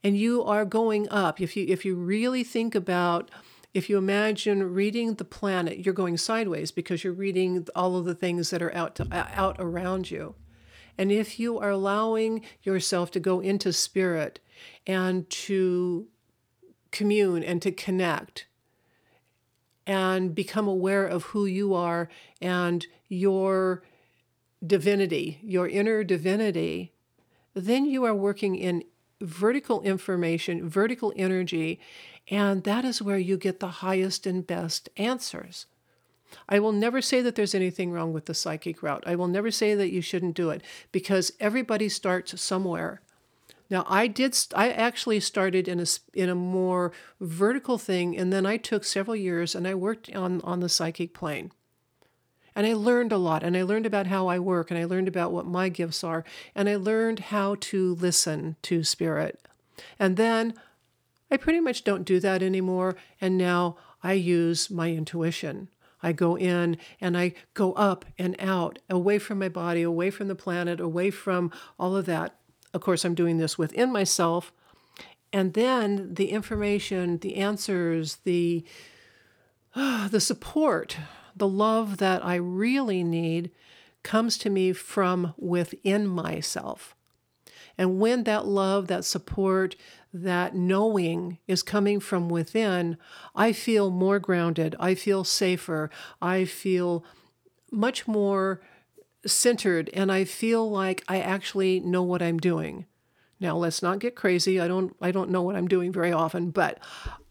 And 0.03 0.17
you 0.17 0.43
are 0.43 0.65
going 0.65 1.09
up. 1.11 1.41
If 1.41 1.57
you 1.57 1.65
if 1.69 1.85
you 1.85 1.95
really 1.95 2.43
think 2.43 2.75
about 2.75 3.31
if 3.73 3.89
you 3.89 3.99
imagine 3.99 4.75
reading 4.75 5.15
the 5.15 5.25
planet, 5.25 5.85
you're 5.85 5.95
going 5.95 6.17
sideways 6.17 6.73
because 6.73 7.05
you're 7.05 7.13
reading 7.13 7.69
all 7.77 7.97
of 7.97 8.05
the 8.05 8.17
things 8.17 8.51
that 8.51 8.63
are 8.63 8.75
out 8.75 8.97
to, 8.97 9.07
out 9.13 9.57
around 9.61 10.11
you. 10.11 10.35
And 11.01 11.11
if 11.11 11.41
you 11.41 11.59
are 11.59 11.71
allowing 11.71 12.43
yourself 12.63 13.11
to 13.13 13.21
go 13.21 13.41
into 13.41 13.73
spirit 13.73 14.39
and 14.87 15.29
to 15.31 16.09
commune 16.91 17.43
and 17.43 17.63
to 17.63 17.73
connect 17.73 18.45
and 19.87 20.35
become 20.35 20.69
aware 20.69 21.07
of 21.07 21.23
who 21.23 21.47
you 21.47 21.73
are 21.73 22.11
and 22.43 22.87
your 23.09 23.83
divinity, 24.63 25.39
your 25.43 25.67
inner 25.67 26.05
divinity, 26.05 26.93
then 27.55 27.87
you 27.87 28.05
are 28.05 28.15
working 28.15 28.55
in 28.55 28.85
vertical 29.23 29.81
information, 29.81 30.69
vertical 30.69 31.15
energy, 31.17 31.81
and 32.29 32.65
that 32.65 32.85
is 32.85 33.01
where 33.01 33.17
you 33.17 33.39
get 33.39 33.59
the 33.59 33.69
highest 33.69 34.27
and 34.27 34.47
best 34.47 34.91
answers. 34.99 35.65
I 36.49 36.59
will 36.59 36.73
never 36.73 37.01
say 37.03 37.21
that 37.23 37.35
there's 37.35 37.55
anything 37.55 37.93
wrong 37.93 38.13
with 38.13 38.27
the 38.27 38.35
psychic 38.35 38.83
route. 38.83 39.05
I 39.07 39.17
will 39.17 39.29
never 39.29 39.51
say 39.51 39.75
that 39.75 39.93
you 39.93 40.01
shouldn't 40.01 40.37
do 40.37 40.51
it 40.51 40.63
because 40.93 41.33
everybody 41.41 41.89
starts 41.89 42.41
somewhere. 42.41 43.01
Now, 43.71 43.85
I 43.89 44.09
did. 44.09 44.37
I 44.55 44.71
actually 44.71 45.21
started 45.21 45.69
in 45.69 45.79
a 45.79 45.87
in 46.13 46.29
a 46.29 46.35
more 46.35 46.93
vertical 47.21 47.79
thing, 47.79 48.19
and 48.19 48.33
then 48.33 48.45
I 48.45 48.57
took 48.57 48.85
several 48.85 49.15
years 49.15 49.55
and 49.55 49.67
I 49.67 49.75
worked 49.75 50.13
on 50.15 50.41
on 50.43 50.61
the 50.61 50.69
psychic 50.69 51.15
plane. 51.15 51.53
And 52.57 52.67
I 52.67 52.75
learned 52.75 53.13
a 53.13 53.17
lot, 53.17 53.45
and 53.45 53.57
I 53.57 53.63
learned 53.63 53.87
about 53.87 54.09
how 54.09 54.27
I 54.27 54.41
work, 54.41 54.73
and 54.73 54.79
I 54.79 54.85
learned 54.85 55.07
about 55.07 55.31
what 55.31 55.47
my 55.47 55.69
gifts 55.69 56.03
are, 56.03 56.25
and 56.53 56.69
I 56.69 56.75
learned 56.75 57.21
how 57.31 57.57
to 57.61 57.95
listen 57.95 58.57
to 58.63 58.83
spirit. 58.83 59.41
And 60.01 60.17
then 60.17 60.55
I 61.31 61.37
pretty 61.37 61.61
much 61.61 61.85
don't 61.85 62.05
do 62.05 62.19
that 62.21 62.43
anymore, 62.43 62.97
and 63.21 63.39
now 63.39 63.77
I 64.03 64.15
use 64.15 64.69
my 64.69 64.91
intuition. 64.91 65.69
I 66.03 66.13
go 66.13 66.37
in 66.37 66.79
and 67.01 67.17
I 67.17 67.35
go 67.55 67.73
up 67.75 68.05
and 68.19 68.37
out, 68.39 68.79
away 68.89 69.19
from 69.19 69.39
my 69.39 69.49
body, 69.49 69.83
away 69.83 70.11
from 70.11 70.29
the 70.29 70.35
planet, 70.35 70.81
away 70.81 71.11
from 71.11 71.53
all 71.79 71.97
of 71.97 72.07
that. 72.07 72.37
Of 72.73 72.81
course, 72.81 73.05
I'm 73.05 73.15
doing 73.15 73.39
this 73.39 73.59
within 73.59 73.93
myself. 73.93 74.53
And 75.33 75.55
then 75.55 76.15
the 76.15 76.31
information, 76.31 77.19
the 77.19 77.37
answers, 77.37 78.17
the, 78.25 78.65
uh, 79.75 80.09
the 80.11 80.21
support, 80.21 80.97
the 81.37 81.49
love 81.49 81.99
that 81.99 82.25
I 82.25 82.37
really 82.37 83.05
need 83.05 83.51
comes 84.03 84.39
to 84.39 84.51
me 84.51 84.73
from 84.73 85.35
within 85.37 86.07
myself. 86.07 86.95
And 87.77 87.99
when 87.99 88.25
that 88.25 88.47
love, 88.47 88.89
that 88.89 89.05
support, 89.05 89.77
that 90.13 90.55
knowing 90.55 91.39
is 91.47 91.63
coming 91.63 92.01
from 92.01 92.29
within, 92.29 92.97
I 93.35 93.53
feel 93.53 93.91
more 93.91 94.19
grounded. 94.19 94.75
I 94.81 94.95
feel 94.95 95.25
safer. 95.25 95.91
I 96.21 96.45
feel 96.45 97.05
much 97.71 98.09
more 98.09 98.61
centered 99.27 99.91
and 99.93 100.11
I 100.11 100.25
feel 100.25 100.69
like 100.71 101.05
I 101.09 101.21
actually 101.21 101.81
know 101.81 102.03
what 102.03 102.23
I'm 102.23 102.39
doing. 102.39 102.87
Now 103.39 103.57
let's 103.57 103.83
not 103.83 104.01
get 104.01 104.17
crazy. 104.17 104.61
I 104.61 104.69
don't 104.69 104.95
I 105.01 105.11
don't 105.13 105.31
know 105.31 105.43
what 105.43 105.57
I'm 105.57 105.69
doing 105.69 105.93
very 105.93 106.13
often, 106.13 106.51
but 106.51 106.79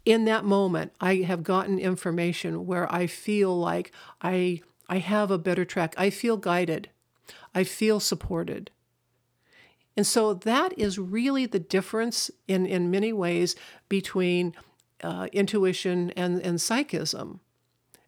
in 0.06 0.26
that 0.26 0.46
moment 0.46 0.94
I 1.02 1.18
have 1.18 1.44
gotten 1.44 1.80
information 1.80 2.66
where 2.66 2.92
I 2.94 3.08
feel 3.08 3.58
like 3.58 3.92
I 4.22 4.62
I 4.88 5.00
have 5.00 5.30
a 5.30 5.38
better 5.38 5.66
track. 5.66 5.94
I 5.98 6.10
feel 6.10 6.38
guided. 6.38 6.90
I 7.54 7.64
feel 7.64 8.00
supported. 8.00 8.72
And 10.00 10.08
so 10.08 10.34
that 10.34 10.72
is 10.80 10.98
really 10.98 11.46
the 11.46 11.60
difference 11.60 12.32
in, 12.48 12.66
in 12.66 12.90
many 12.90 13.12
ways 13.12 13.58
between 13.90 14.56
uh, 15.04 15.28
intuition 15.34 16.12
and, 16.12 16.40
and 16.40 16.62
psychism. 16.62 17.42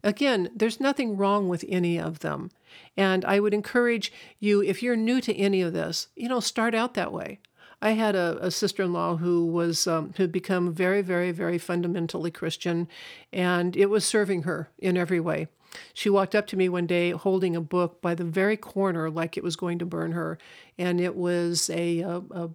Again, 0.02 0.48
there's 0.56 0.80
nothing 0.80 1.18
wrong 1.18 1.50
with 1.50 1.66
any 1.68 2.00
of 2.00 2.20
them. 2.20 2.50
And 2.96 3.26
I 3.26 3.40
would 3.40 3.52
encourage 3.52 4.10
you, 4.38 4.62
if 4.62 4.82
you're 4.82 4.96
new 4.96 5.20
to 5.20 5.36
any 5.36 5.60
of 5.60 5.74
this, 5.74 6.08
you 6.16 6.30
know, 6.30 6.40
start 6.40 6.74
out 6.74 6.94
that 6.94 7.12
way. 7.12 7.40
I 7.82 7.90
had 7.90 8.16
a, 8.16 8.38
a 8.40 8.50
sister-in-law 8.50 9.18
who 9.18 9.44
was 9.44 9.86
um, 9.86 10.14
who 10.16 10.22
had 10.22 10.32
become 10.32 10.72
very, 10.72 11.02
very, 11.02 11.30
very 11.30 11.58
fundamentally 11.58 12.30
Christian, 12.30 12.88
and 13.34 13.76
it 13.76 13.90
was 13.90 14.06
serving 14.06 14.44
her 14.44 14.70
in 14.78 14.96
every 14.96 15.20
way. 15.20 15.48
She 15.94 16.10
walked 16.10 16.34
up 16.34 16.46
to 16.48 16.56
me 16.56 16.68
one 16.68 16.86
day 16.86 17.10
holding 17.10 17.56
a 17.56 17.60
book 17.60 18.00
by 18.00 18.14
the 18.14 18.24
very 18.24 18.56
corner, 18.56 19.10
like 19.10 19.36
it 19.36 19.44
was 19.44 19.56
going 19.56 19.78
to 19.78 19.86
burn 19.86 20.12
her, 20.12 20.38
and 20.78 21.00
it 21.00 21.16
was 21.16 21.70
a, 21.70 22.00
a, 22.00 22.22
a 22.30 22.50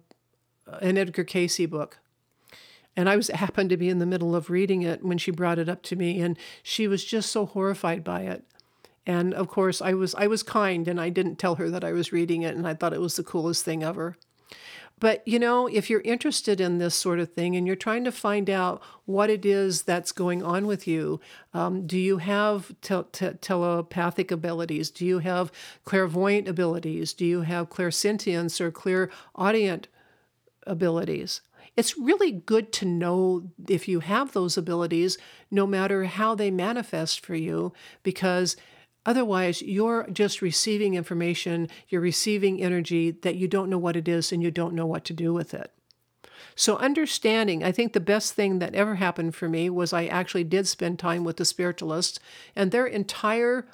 an 0.80 0.98
Edgar 0.98 1.24
Cayce 1.24 1.66
book. 1.66 1.98
And 2.96 3.08
I 3.08 3.16
was 3.16 3.28
happened 3.34 3.70
to 3.70 3.76
be 3.76 3.88
in 3.88 3.98
the 3.98 4.06
middle 4.06 4.34
of 4.34 4.50
reading 4.50 4.82
it 4.82 5.04
when 5.04 5.18
she 5.18 5.30
brought 5.30 5.58
it 5.58 5.68
up 5.68 5.82
to 5.84 5.96
me, 5.96 6.20
and 6.20 6.38
she 6.62 6.88
was 6.88 7.04
just 7.04 7.30
so 7.30 7.46
horrified 7.46 8.04
by 8.04 8.22
it. 8.22 8.44
And 9.06 9.32
of 9.32 9.48
course, 9.48 9.80
I 9.80 9.94
was 9.94 10.14
I 10.14 10.26
was 10.26 10.42
kind, 10.42 10.86
and 10.86 11.00
I 11.00 11.08
didn't 11.08 11.36
tell 11.36 11.54
her 11.56 11.70
that 11.70 11.84
I 11.84 11.92
was 11.92 12.12
reading 12.12 12.42
it, 12.42 12.54
and 12.54 12.66
I 12.68 12.74
thought 12.74 12.92
it 12.92 13.00
was 13.00 13.16
the 13.16 13.24
coolest 13.24 13.64
thing 13.64 13.82
ever. 13.82 14.16
But 15.00 15.26
you 15.26 15.38
know, 15.38 15.66
if 15.66 15.88
you're 15.88 16.00
interested 16.00 16.60
in 16.60 16.78
this 16.78 16.94
sort 16.94 17.20
of 17.20 17.32
thing 17.32 17.56
and 17.56 17.66
you're 17.66 17.76
trying 17.76 18.04
to 18.04 18.12
find 18.12 18.50
out 18.50 18.82
what 19.04 19.30
it 19.30 19.46
is 19.46 19.82
that's 19.82 20.12
going 20.12 20.42
on 20.42 20.66
with 20.66 20.86
you, 20.86 21.20
um, 21.54 21.86
do 21.86 21.98
you 21.98 22.18
have 22.18 22.74
te- 22.80 23.02
te- 23.12 23.34
telepathic 23.40 24.30
abilities? 24.30 24.90
Do 24.90 25.06
you 25.06 25.20
have 25.20 25.52
clairvoyant 25.84 26.48
abilities? 26.48 27.12
Do 27.12 27.24
you 27.24 27.42
have 27.42 27.70
clairsentience 27.70 28.60
or 28.60 28.70
clairaudient 28.70 29.88
abilities? 30.66 31.40
It's 31.76 31.96
really 31.96 32.32
good 32.32 32.72
to 32.72 32.84
know 32.84 33.52
if 33.68 33.86
you 33.86 34.00
have 34.00 34.32
those 34.32 34.56
abilities, 34.56 35.16
no 35.48 35.64
matter 35.64 36.04
how 36.04 36.34
they 36.34 36.50
manifest 36.50 37.24
for 37.24 37.36
you, 37.36 37.72
because 38.02 38.56
Otherwise, 39.08 39.62
you're 39.62 40.06
just 40.12 40.42
receiving 40.42 40.92
information, 40.92 41.66
you're 41.88 41.98
receiving 41.98 42.62
energy 42.62 43.10
that 43.10 43.36
you 43.36 43.48
don't 43.48 43.70
know 43.70 43.78
what 43.78 43.96
it 43.96 44.06
is 44.06 44.32
and 44.32 44.42
you 44.42 44.50
don't 44.50 44.74
know 44.74 44.84
what 44.84 45.02
to 45.02 45.14
do 45.14 45.32
with 45.32 45.54
it. 45.54 45.72
So, 46.54 46.76
understanding, 46.76 47.64
I 47.64 47.72
think 47.72 47.94
the 47.94 48.00
best 48.00 48.34
thing 48.34 48.58
that 48.58 48.74
ever 48.74 48.96
happened 48.96 49.34
for 49.34 49.48
me 49.48 49.70
was 49.70 49.94
I 49.94 50.04
actually 50.04 50.44
did 50.44 50.68
spend 50.68 50.98
time 50.98 51.24
with 51.24 51.38
the 51.38 51.46
spiritualists, 51.46 52.20
and 52.54 52.70
their 52.70 52.84
entire 52.84 53.66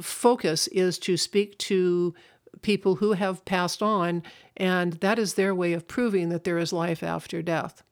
focus 0.00 0.68
is 0.68 0.96
to 1.00 1.16
speak 1.16 1.58
to 1.58 2.14
people 2.60 2.96
who 2.96 3.14
have 3.14 3.44
passed 3.44 3.82
on, 3.82 4.22
and 4.56 4.92
that 5.00 5.18
is 5.18 5.34
their 5.34 5.56
way 5.56 5.72
of 5.72 5.88
proving 5.88 6.28
that 6.28 6.44
there 6.44 6.58
is 6.58 6.72
life 6.72 7.02
after 7.02 7.42
death. 7.42 7.82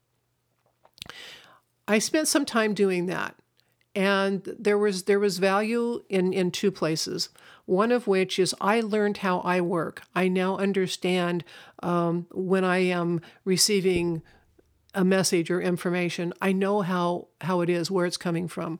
I 1.85 1.99
spent 1.99 2.29
some 2.29 2.45
time 2.45 2.73
doing 2.73 3.07
that 3.07 3.35
and 3.95 4.43
there 4.57 4.77
was 4.77 5.03
there 5.03 5.19
was 5.19 5.37
value 5.37 6.03
in 6.09 6.31
in 6.33 6.51
two 6.51 6.71
places 6.71 7.29
one 7.65 7.91
of 7.91 8.07
which 8.07 8.39
is 8.39 8.55
i 8.59 8.81
learned 8.81 9.17
how 9.17 9.39
i 9.39 9.61
work. 9.61 10.01
I 10.15 10.27
now 10.27 10.57
understand 10.57 11.43
um, 11.81 12.27
when 12.31 12.63
i 12.63 12.79
am 12.79 13.21
receiving 13.45 14.21
a 14.93 15.03
message 15.05 15.49
or 15.51 15.61
information 15.61 16.33
i 16.41 16.51
know 16.51 16.81
how 16.81 17.27
how 17.41 17.61
it 17.61 17.69
is 17.69 17.91
where 17.91 18.05
it's 18.05 18.17
coming 18.17 18.47
from. 18.47 18.79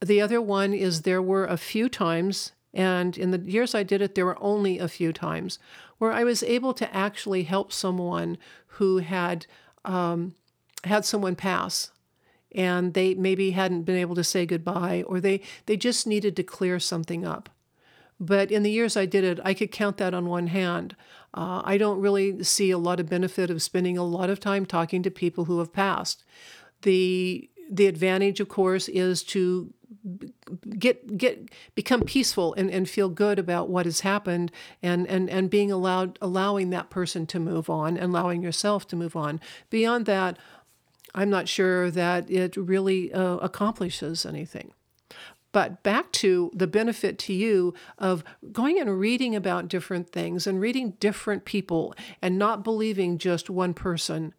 The 0.00 0.20
other 0.20 0.40
one 0.40 0.74
is 0.74 1.02
there 1.02 1.22
were 1.22 1.46
a 1.46 1.56
few 1.56 1.88
times 1.88 2.52
and 2.74 3.16
in 3.16 3.30
the 3.30 3.38
years 3.38 3.74
i 3.74 3.82
did 3.82 4.02
it 4.02 4.14
there 4.14 4.26
were 4.26 4.42
only 4.42 4.78
a 4.78 4.88
few 4.88 5.12
times 5.12 5.58
where 5.98 6.12
i 6.12 6.24
was 6.24 6.42
able 6.42 6.74
to 6.74 6.94
actually 6.94 7.44
help 7.44 7.72
someone 7.72 8.38
who 8.78 8.98
had 8.98 9.46
um, 9.84 10.34
had 10.84 11.04
someone 11.04 11.36
pass 11.36 11.91
and 12.54 12.94
they 12.94 13.14
maybe 13.14 13.52
hadn't 13.52 13.82
been 13.82 13.96
able 13.96 14.14
to 14.14 14.24
say 14.24 14.46
goodbye 14.46 15.04
or 15.06 15.20
they, 15.20 15.40
they 15.66 15.76
just 15.76 16.06
needed 16.06 16.36
to 16.36 16.42
clear 16.42 16.78
something 16.78 17.24
up. 17.24 17.48
But 18.20 18.52
in 18.52 18.62
the 18.62 18.70
years 18.70 18.96
I 18.96 19.06
did 19.06 19.24
it, 19.24 19.40
I 19.44 19.52
could 19.52 19.72
count 19.72 19.96
that 19.96 20.14
on 20.14 20.26
one 20.26 20.46
hand. 20.46 20.94
Uh, 21.34 21.62
I 21.64 21.76
don't 21.76 22.00
really 22.00 22.44
see 22.44 22.70
a 22.70 22.78
lot 22.78 23.00
of 23.00 23.08
benefit 23.08 23.50
of 23.50 23.62
spending 23.62 23.98
a 23.98 24.04
lot 24.04 24.30
of 24.30 24.38
time 24.38 24.64
talking 24.64 25.02
to 25.02 25.10
people 25.10 25.46
who 25.46 25.58
have 25.58 25.72
passed. 25.72 26.22
The 26.82 27.48
the 27.70 27.86
advantage, 27.86 28.38
of 28.38 28.48
course, 28.48 28.88
is 28.88 29.22
to 29.22 29.72
get 30.78 31.16
get 31.16 31.48
become 31.74 32.02
peaceful 32.02 32.54
and, 32.54 32.70
and 32.70 32.88
feel 32.88 33.08
good 33.08 33.38
about 33.38 33.68
what 33.68 33.86
has 33.86 34.00
happened 34.00 34.52
and, 34.82 35.06
and 35.06 35.30
and 35.30 35.48
being 35.48 35.72
allowed 35.72 36.18
allowing 36.20 36.70
that 36.70 36.90
person 36.90 37.26
to 37.26 37.40
move 37.40 37.70
on 37.70 37.96
and 37.96 38.10
allowing 38.10 38.42
yourself 38.42 38.86
to 38.88 38.96
move 38.96 39.16
on. 39.16 39.40
Beyond 39.70 40.06
that, 40.06 40.38
I'm 41.14 41.30
not 41.30 41.48
sure 41.48 41.90
that 41.90 42.30
it 42.30 42.56
really 42.56 43.12
uh, 43.12 43.36
accomplishes 43.36 44.24
anything. 44.24 44.72
But 45.52 45.82
back 45.82 46.10
to 46.12 46.50
the 46.54 46.66
benefit 46.66 47.18
to 47.20 47.34
you 47.34 47.74
of 47.98 48.24
going 48.52 48.80
and 48.80 48.98
reading 48.98 49.36
about 49.36 49.68
different 49.68 50.10
things 50.10 50.46
and 50.46 50.60
reading 50.60 50.92
different 50.98 51.44
people 51.44 51.94
and 52.22 52.38
not 52.38 52.64
believing 52.64 53.18
just 53.18 53.50
one 53.50 53.74
person 53.74 54.32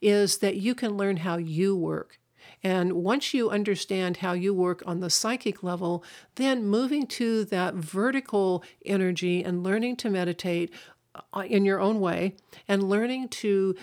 is 0.00 0.38
that 0.38 0.56
you 0.56 0.74
can 0.74 0.96
learn 0.96 1.18
how 1.18 1.36
you 1.38 1.74
work. 1.76 2.18
And 2.62 2.92
once 2.92 3.34
you 3.34 3.50
understand 3.50 4.18
how 4.18 4.32
you 4.32 4.54
work 4.54 4.82
on 4.86 5.00
the 5.00 5.10
psychic 5.10 5.62
level, 5.62 6.04
then 6.36 6.66
moving 6.66 7.06
to 7.08 7.44
that 7.46 7.74
vertical 7.74 8.62
energy 8.84 9.42
and 9.42 9.64
learning 9.64 9.96
to 9.96 10.10
meditate 10.10 10.72
uh, 11.32 11.40
in 11.40 11.64
your 11.64 11.80
own 11.80 12.00
way 12.00 12.36
and 12.68 12.88
learning 12.88 13.28
to 13.28 13.74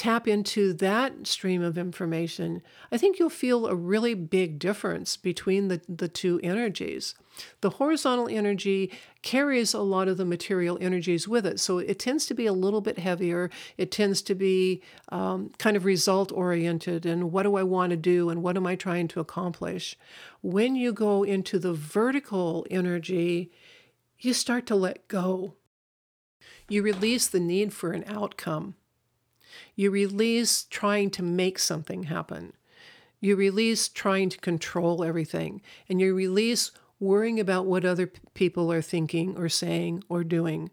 tap 0.00 0.26
into 0.26 0.72
that 0.72 1.26
stream 1.26 1.60
of 1.60 1.76
information, 1.76 2.62
I 2.90 2.96
think 2.96 3.18
you'll 3.18 3.28
feel 3.28 3.66
a 3.66 3.74
really 3.74 4.14
big 4.14 4.58
difference 4.58 5.18
between 5.18 5.68
the, 5.68 5.82
the 5.86 6.08
two 6.08 6.40
energies. 6.42 7.14
The 7.60 7.68
horizontal 7.68 8.26
energy 8.26 8.90
carries 9.20 9.74
a 9.74 9.82
lot 9.82 10.08
of 10.08 10.16
the 10.16 10.24
material 10.24 10.78
energies 10.80 11.28
with 11.28 11.44
it, 11.44 11.60
so 11.60 11.76
it 11.76 11.98
tends 11.98 12.24
to 12.26 12.34
be 12.34 12.46
a 12.46 12.52
little 12.54 12.80
bit 12.80 12.98
heavier. 12.98 13.50
It 13.76 13.90
tends 13.90 14.22
to 14.22 14.34
be 14.34 14.80
um, 15.10 15.50
kind 15.58 15.76
of 15.76 15.84
result 15.84 16.32
oriented 16.32 17.04
and 17.04 17.30
what 17.30 17.42
do 17.42 17.56
I 17.56 17.62
want 17.62 17.90
to 17.90 17.98
do 17.98 18.30
and 18.30 18.42
what 18.42 18.56
am 18.56 18.66
I 18.66 18.76
trying 18.76 19.06
to 19.08 19.20
accomplish. 19.20 19.98
When 20.40 20.76
you 20.76 20.94
go 20.94 21.24
into 21.24 21.58
the 21.58 21.74
vertical 21.74 22.66
energy, 22.70 23.52
you 24.18 24.32
start 24.32 24.64
to 24.68 24.76
let 24.76 25.08
go. 25.08 25.56
You 26.70 26.82
release 26.82 27.28
the 27.28 27.38
need 27.38 27.74
for 27.74 27.92
an 27.92 28.04
outcome. 28.06 28.76
You 29.74 29.90
release 29.90 30.64
trying 30.64 31.10
to 31.10 31.22
make 31.22 31.58
something 31.58 32.04
happen. 32.04 32.52
You 33.20 33.36
release 33.36 33.88
trying 33.88 34.30
to 34.30 34.38
control 34.38 35.04
everything. 35.04 35.60
And 35.88 36.00
you 36.00 36.14
release 36.14 36.72
worrying 36.98 37.40
about 37.40 37.66
what 37.66 37.84
other 37.84 38.06
p- 38.06 38.20
people 38.34 38.72
are 38.72 38.82
thinking 38.82 39.36
or 39.36 39.48
saying 39.48 40.04
or 40.08 40.24
doing. 40.24 40.70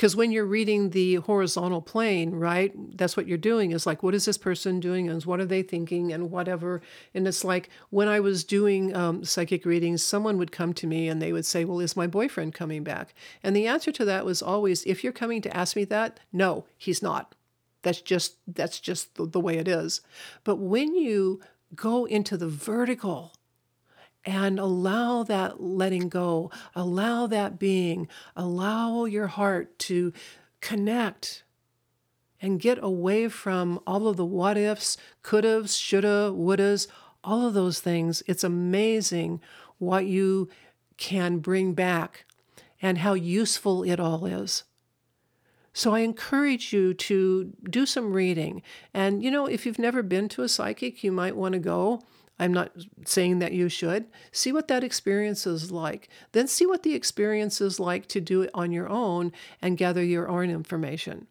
Because 0.00 0.16
when 0.16 0.32
you're 0.32 0.46
reading 0.46 0.90
the 0.90 1.16
horizontal 1.16 1.82
plane, 1.82 2.30
right, 2.30 2.72
that's 2.96 3.18
what 3.18 3.26
you're 3.26 3.36
doing 3.36 3.72
is 3.72 3.84
like, 3.84 4.02
what 4.02 4.14
is 4.14 4.24
this 4.24 4.38
person 4.38 4.80
doing 4.80 5.10
and 5.10 5.22
what 5.26 5.40
are 5.40 5.44
they 5.44 5.62
thinking 5.62 6.10
and 6.10 6.30
whatever. 6.30 6.80
And 7.12 7.28
it's 7.28 7.44
like 7.44 7.68
when 7.90 8.08
I 8.08 8.18
was 8.18 8.42
doing 8.42 8.96
um, 8.96 9.26
psychic 9.26 9.66
readings, 9.66 10.02
someone 10.02 10.38
would 10.38 10.52
come 10.52 10.72
to 10.72 10.86
me 10.86 11.06
and 11.06 11.20
they 11.20 11.34
would 11.34 11.44
say, 11.44 11.66
well, 11.66 11.80
is 11.80 11.98
my 11.98 12.06
boyfriend 12.06 12.54
coming 12.54 12.82
back? 12.82 13.12
And 13.42 13.54
the 13.54 13.66
answer 13.66 13.92
to 13.92 14.06
that 14.06 14.24
was 14.24 14.40
always, 14.40 14.84
if 14.84 15.04
you're 15.04 15.12
coming 15.12 15.42
to 15.42 15.54
ask 15.54 15.76
me 15.76 15.84
that, 15.84 16.18
no, 16.32 16.64
he's 16.78 17.02
not. 17.02 17.34
That's 17.82 18.00
just 18.00 18.36
that's 18.46 18.80
just 18.80 19.14
the, 19.14 19.26
the 19.26 19.40
way 19.40 19.58
it 19.58 19.68
is. 19.68 20.00
But 20.44 20.56
when 20.56 20.94
you 20.94 21.40
go 21.74 22.04
into 22.04 22.36
the 22.36 22.48
vertical 22.48 23.32
and 24.24 24.58
allow 24.58 25.22
that 25.22 25.62
letting 25.62 26.08
go, 26.08 26.50
allow 26.74 27.26
that 27.26 27.58
being, 27.58 28.08
allow 28.36 29.04
your 29.04 29.28
heart 29.28 29.78
to 29.78 30.12
connect 30.60 31.44
and 32.40 32.60
get 32.60 32.78
away 32.82 33.28
from 33.28 33.80
all 33.86 34.08
of 34.08 34.16
the 34.16 34.24
what 34.24 34.56
ifs, 34.56 34.96
could 35.22 35.44
haves, 35.44 35.76
shoulda, 35.76 36.32
wouldas, 36.34 36.86
all 37.22 37.46
of 37.46 37.54
those 37.54 37.80
things. 37.80 38.22
It's 38.26 38.44
amazing 38.44 39.40
what 39.78 40.06
you 40.06 40.48
can 40.96 41.38
bring 41.38 41.74
back 41.74 42.24
and 42.82 42.98
how 42.98 43.14
useful 43.14 43.82
it 43.82 44.00
all 44.00 44.26
is. 44.26 44.64
So 45.72 45.94
I 45.94 46.00
encourage 46.00 46.72
you 46.72 46.94
to 46.94 47.52
do 47.68 47.86
some 47.86 48.12
reading. 48.12 48.62
And, 48.92 49.22
you 49.22 49.30
know, 49.30 49.46
if 49.46 49.64
you've 49.64 49.78
never 49.78 50.02
been 50.02 50.28
to 50.30 50.42
a 50.42 50.48
psychic, 50.48 51.04
you 51.04 51.12
might 51.12 51.36
want 51.36 51.52
to 51.52 51.60
go. 51.60 52.02
I'm 52.40 52.52
not 52.52 52.72
saying 53.04 53.38
that 53.40 53.52
you 53.52 53.68
should. 53.68 54.06
See 54.32 54.50
what 54.50 54.66
that 54.68 54.82
experience 54.82 55.46
is 55.46 55.70
like. 55.70 56.08
Then 56.32 56.48
see 56.48 56.66
what 56.66 56.82
the 56.82 56.94
experience 56.94 57.60
is 57.60 57.78
like 57.78 58.06
to 58.08 58.20
do 58.20 58.40
it 58.42 58.50
on 58.54 58.72
your 58.72 58.88
own 58.88 59.32
and 59.60 59.76
gather 59.76 60.02
your 60.02 60.28
own 60.28 60.50
information. 60.50 61.26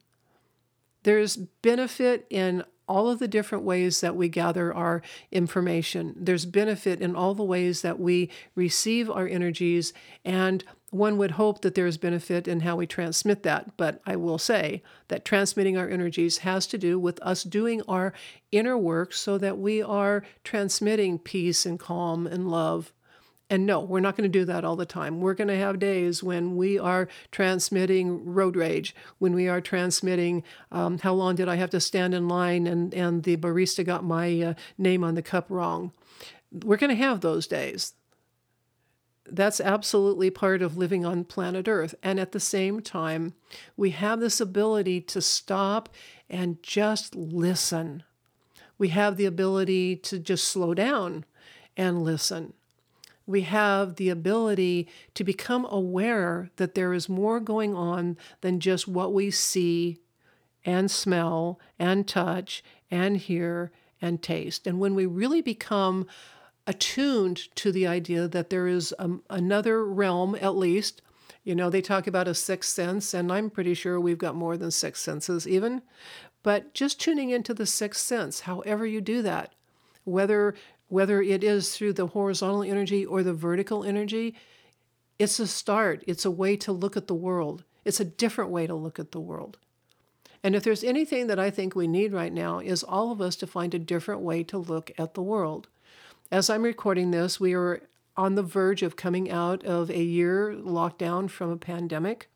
There's 1.04 1.36
benefit 1.36 2.28
in 2.30 2.64
all 2.88 3.10
of 3.10 3.20
the 3.20 3.28
different 3.28 3.64
ways 3.64 4.02
that 4.02 4.16
we 4.16 4.30
gather 4.30 4.74
our 4.74 5.02
information. 5.32 6.16
There's 6.18 6.46
benefit 6.46 7.02
in 7.02 7.16
all 7.16 7.36
the 7.36 7.44
ways 7.44 7.82
that 7.82 8.00
we 8.00 8.30
receive 8.56 9.10
our 9.10 9.28
energies 9.28 9.94
and 10.26 10.64
one 10.92 11.18
would 11.18 11.32
hope 11.32 11.62
that 11.62 11.76
there 11.76 11.88
is 11.88 11.98
benefit 11.98 12.48
in 12.48 12.62
how 12.62 12.76
we 12.76 12.88
transmit 12.88 13.44
that, 13.44 13.78
but 13.78 14.02
I 14.06 14.16
will 14.16 14.38
say 14.38 14.82
that 15.08 15.26
transmitting 15.26 15.78
our 15.78 15.88
energies 15.88 16.40
has 16.40 16.66
to 16.68 16.78
do 16.78 16.98
with 16.98 17.20
us 17.22 17.44
doing 17.44 17.82
our 17.88 18.14
inner 18.52 18.78
work 18.78 19.14
so 19.14 19.38
that 19.38 19.58
we 19.58 19.82
are 19.82 20.24
transmitting 20.44 21.20
peace 21.20 21.66
and 21.66 21.80
calm 21.80 22.26
and 22.26 22.50
love 22.50 22.92
And 23.50 23.66
no, 23.66 23.80
we're 23.80 24.00
not 24.00 24.16
going 24.16 24.32
to 24.32 24.40
do 24.40 24.46
that 24.46 24.64
all 24.64 24.76
the 24.76 24.86
time. 24.86 25.22
We're 25.22 25.34
going 25.34 25.48
to 25.48 25.58
have 25.58 25.80
days 25.80 26.22
when 26.22 26.56
we 26.56 26.78
are 26.78 27.08
transmitting 27.32 28.24
road 28.26 28.56
rage, 28.56 28.94
when 29.18 29.34
we 29.34 29.48
are 29.48 29.60
transmitting 29.60 30.44
um, 30.72 31.00
how 31.00 31.14
long 31.14 31.36
did 31.36 31.50
I 31.50 31.56
have 31.56 31.72
to 31.72 31.80
stand 31.80 32.14
in 32.14 32.28
line 32.28 32.68
and, 32.68 32.94
and 32.94 33.24
the 33.24 33.38
barista 33.38 33.84
got 33.84 34.04
my 34.04 34.40
uh, 34.42 34.54
name 34.78 35.04
on 35.04 35.16
the 35.16 35.24
cup 35.24 35.48
wrong. 35.50 35.92
We're 36.52 36.78
going 36.78 36.96
to 36.96 37.04
have 37.04 37.22
those 37.22 37.48
days. 37.48 37.94
That's 39.32 39.62
absolutely 39.62 40.30
part 40.30 40.62
of 40.62 40.78
living 40.78 41.06
on 41.06 41.24
planet 41.24 41.68
Earth. 41.68 41.96
And 42.02 42.20
at 42.20 42.32
the 42.32 42.40
same 42.40 42.82
time, 42.82 43.34
we 43.78 43.92
have 43.92 44.20
this 44.20 44.40
ability 44.40 45.02
to 45.02 45.22
stop 45.22 45.90
and 46.30 46.62
just 46.64 47.16
listen. 47.16 48.04
We 48.78 48.90
have 48.90 49.18
the 49.18 49.26
ability 49.26 49.98
to 49.98 50.20
just 50.20 50.46
slow 50.46 50.74
down 50.74 51.26
and 51.76 52.04
listen 52.04 52.54
we 53.30 53.42
have 53.42 53.98
the 53.98 54.10
ability 54.10 54.88
to 55.14 55.24
become 55.24 55.68
aware 55.70 56.50
that 56.56 56.74
there 56.74 56.94
is 56.96 57.08
more 57.08 57.40
going 57.40 57.76
on 57.76 58.18
than 58.42 58.60
just 58.60 58.88
what 58.88 59.14
we 59.14 59.30
see 59.30 60.00
and 60.66 60.90
smell 60.90 61.60
and 61.78 62.08
touch 62.08 62.64
and 62.90 63.18
hear 63.18 63.72
and 64.02 64.24
taste. 64.24 64.66
And 64.66 64.80
when 64.80 64.96
we 64.96 65.06
really 65.06 65.44
become 65.44 66.08
attuned 66.70 67.54
to 67.56 67.72
the 67.72 67.88
idea 67.88 68.28
that 68.28 68.52
there 68.52 68.68
is 68.68 68.94
um, 69.00 69.24
another 69.28 69.84
realm, 69.84 70.36
at 70.40 70.56
least, 70.56 71.02
you 71.44 71.56
know, 71.56 71.68
they 71.68 71.82
talk 71.82 72.06
about 72.06 72.28
a 72.28 72.36
sixth 72.36 72.72
sense, 72.72 73.12
and 73.12 73.34
I'm 73.34 73.50
pretty 73.50 73.74
sure 73.74 74.00
we've 74.00 74.20
got 74.20 74.36
more 74.36 74.56
than 74.56 74.70
six 74.70 75.02
senses, 75.02 75.48
even. 75.48 75.82
But 76.44 76.76
just 76.76 77.02
tuning 77.02 77.32
into 77.32 77.56
the 77.56 77.66
sixth 77.66 78.06
sense, 78.06 78.42
however 78.42 78.86
you 78.86 79.02
do 79.02 79.24
that, 79.24 79.56
whether 80.04 80.54
whether 80.90 81.22
it 81.22 81.44
is 81.44 81.76
through 81.76 81.94
the 81.94 82.08
horizontal 82.08 82.64
energy 82.64 83.06
or 83.06 83.24
the 83.24 83.34
vertical 83.34 83.84
energy, 83.84 84.36
it's 85.18 85.40
a 85.40 85.48
start. 85.48 86.04
It's 86.08 86.26
a 86.26 86.32
way 86.32 86.56
to 86.58 86.72
look 86.72 86.96
at 86.96 87.08
the 87.08 87.16
world. 87.16 87.64
It's 87.84 88.00
a 88.00 88.06
different 88.06 88.52
way 88.52 88.68
to 88.68 88.76
look 88.76 89.00
at 89.00 89.12
the 89.12 89.20
world. 89.20 89.58
And 90.44 90.56
if 90.56 90.64
there's 90.64 90.84
anything 90.84 91.28
that 91.28 91.40
I 91.40 91.50
think 91.50 91.76
we 91.76 91.88
need 91.88 92.14
right 92.14 92.34
now, 92.34 92.60
is 92.60 92.84
all 92.84 93.12
of 93.12 93.22
us 93.22 93.36
to 93.38 93.48
find 93.48 93.74
a 93.74 93.80
different 93.80 94.22
way 94.22 94.44
to 94.46 94.58
look 94.58 94.92
at 94.98 95.14
the 95.14 95.22
world. 95.22 95.68
As 96.32 96.48
I'm 96.48 96.62
recording 96.62 97.10
this, 97.10 97.40
we 97.40 97.56
are 97.56 97.82
on 98.16 98.36
the 98.36 98.44
verge 98.44 98.84
of 98.84 98.96
coming 98.96 99.32
out 99.32 99.66
of 99.66 99.90
a 99.90 100.04
year 100.04 100.54
lockdown 100.54 101.28
from 101.28 101.50
a 101.50 101.58
pandemic. 101.58 102.30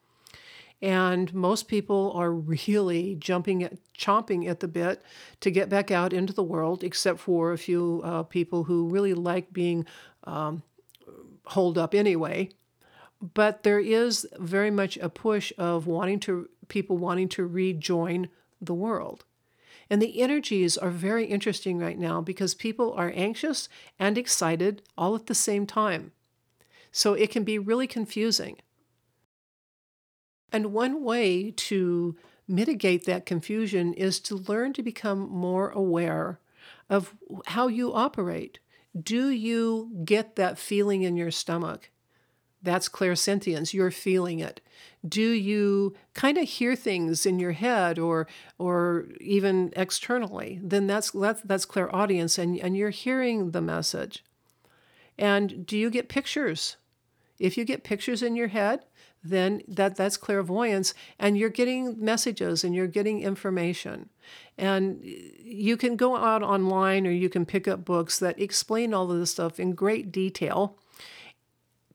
And 0.81 1.31
most 1.31 1.67
people 1.67 2.11
are 2.15 2.31
really 2.65 3.13
jumping 3.13 3.63
at, 3.63 3.77
chomping 3.95 4.49
at 4.49 4.61
the 4.61 4.67
bit 4.67 5.03
to 5.41 5.51
get 5.51 5.69
back 5.69 5.91
out 5.91 6.11
into 6.11 6.33
the 6.33 6.41
world, 6.41 6.83
except 6.83 7.19
for 7.19 7.51
a 7.51 7.57
few 7.57 8.01
uh, 8.03 8.23
people 8.23 8.63
who 8.63 8.89
really 8.89 9.13
like 9.13 9.53
being 9.53 9.85
um, 10.23 10.63
holed 11.45 11.77
up 11.77 11.93
anyway. 11.93 12.49
But 13.21 13.61
there 13.61 13.79
is 13.79 14.27
very 14.39 14.71
much 14.71 14.97
a 14.97 15.07
push 15.07 15.53
of 15.55 15.85
wanting 15.85 16.19
to 16.21 16.49
people 16.67 16.97
wanting 16.97 17.29
to 17.29 17.45
rejoin 17.45 18.29
the 18.59 18.73
world. 18.73 19.23
And 19.93 20.01
the 20.01 20.21
energies 20.21 20.75
are 20.75 20.89
very 20.89 21.25
interesting 21.25 21.77
right 21.77 21.99
now 21.99 22.19
because 22.19 22.55
people 22.55 22.93
are 22.93 23.13
anxious 23.15 23.69
and 23.99 24.17
excited 24.17 24.81
all 24.97 25.13
at 25.13 25.27
the 25.27 25.35
same 25.35 25.67
time. 25.67 26.13
So 26.91 27.13
it 27.13 27.29
can 27.29 27.43
be 27.43 27.59
really 27.59 27.85
confusing. 27.85 28.57
And 30.51 30.73
one 30.73 31.03
way 31.03 31.51
to 31.51 32.15
mitigate 32.47 33.05
that 33.05 33.27
confusion 33.27 33.93
is 33.93 34.19
to 34.21 34.35
learn 34.35 34.73
to 34.73 34.81
become 34.81 35.29
more 35.29 35.69
aware 35.69 36.39
of 36.89 37.13
how 37.45 37.67
you 37.67 37.93
operate. 37.93 38.57
Do 38.99 39.29
you 39.29 39.91
get 40.03 40.37
that 40.37 40.57
feeling 40.57 41.03
in 41.03 41.15
your 41.15 41.29
stomach? 41.29 41.91
That's 42.63 42.89
clairsentience. 42.89 43.75
You're 43.75 43.91
feeling 43.91 44.39
it. 44.39 44.59
Do 45.07 45.31
you 45.31 45.95
kind 46.13 46.37
of 46.37 46.47
hear 46.47 46.75
things 46.75 47.25
in 47.25 47.39
your 47.39 47.51
head 47.51 47.99
or 47.99 48.27
or 48.57 49.07
even 49.19 49.73
externally? 49.75 50.59
Then 50.63 50.87
that's 50.87 51.11
that's, 51.11 51.41
that's 51.41 51.65
clairaudience 51.65 52.37
and, 52.37 52.57
and 52.59 52.77
you're 52.77 52.89
hearing 52.89 53.51
the 53.51 53.61
message. 53.61 54.23
And 55.17 55.65
do 55.65 55.77
you 55.77 55.89
get 55.89 56.09
pictures? 56.09 56.77
If 57.39 57.57
you 57.57 57.65
get 57.65 57.83
pictures 57.83 58.23
in 58.23 58.35
your 58.35 58.47
head, 58.47 58.85
then 59.23 59.61
that 59.67 59.95
that's 59.95 60.17
clairvoyance 60.17 60.93
and 61.17 61.37
you're 61.37 61.49
getting 61.49 62.03
messages 62.03 62.63
and 62.63 62.75
you're 62.75 62.87
getting 62.87 63.21
information 63.21 64.09
and 64.57 64.99
you 65.03 65.77
can 65.77 65.95
go 65.95 66.15
out 66.15 66.43
online 66.43 67.07
or 67.07 67.11
you 67.11 67.29
can 67.29 67.45
pick 67.45 67.67
up 67.67 67.85
books 67.85 68.19
that 68.19 68.39
explain 68.39 68.93
all 68.93 69.09
of 69.09 69.17
this 69.17 69.31
stuff 69.31 69.59
in 69.59 69.73
great 69.73 70.11
detail 70.11 70.77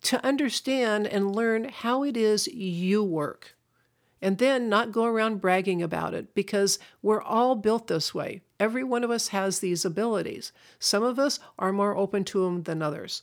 to 0.02 0.24
understand 0.24 1.06
and 1.06 1.34
learn 1.34 1.68
how 1.68 2.02
it 2.02 2.16
is 2.16 2.46
you 2.48 3.02
work 3.02 3.56
and 4.20 4.38
then 4.38 4.68
not 4.68 4.92
go 4.92 5.04
around 5.04 5.40
bragging 5.40 5.82
about 5.82 6.12
it 6.12 6.34
because 6.34 6.78
we're 7.02 7.22
all 7.22 7.54
built 7.54 7.86
this 7.86 8.14
way 8.14 8.40
every 8.58 8.84
one 8.84 9.04
of 9.04 9.10
us 9.10 9.28
has 9.28 9.60
these 9.60 9.84
abilities 9.84 10.52
some 10.78 11.02
of 11.02 11.18
us 11.18 11.40
are 11.58 11.72
more 11.72 11.96
open 11.96 12.24
to 12.24 12.44
them 12.44 12.62
than 12.64 12.82
others 12.82 13.22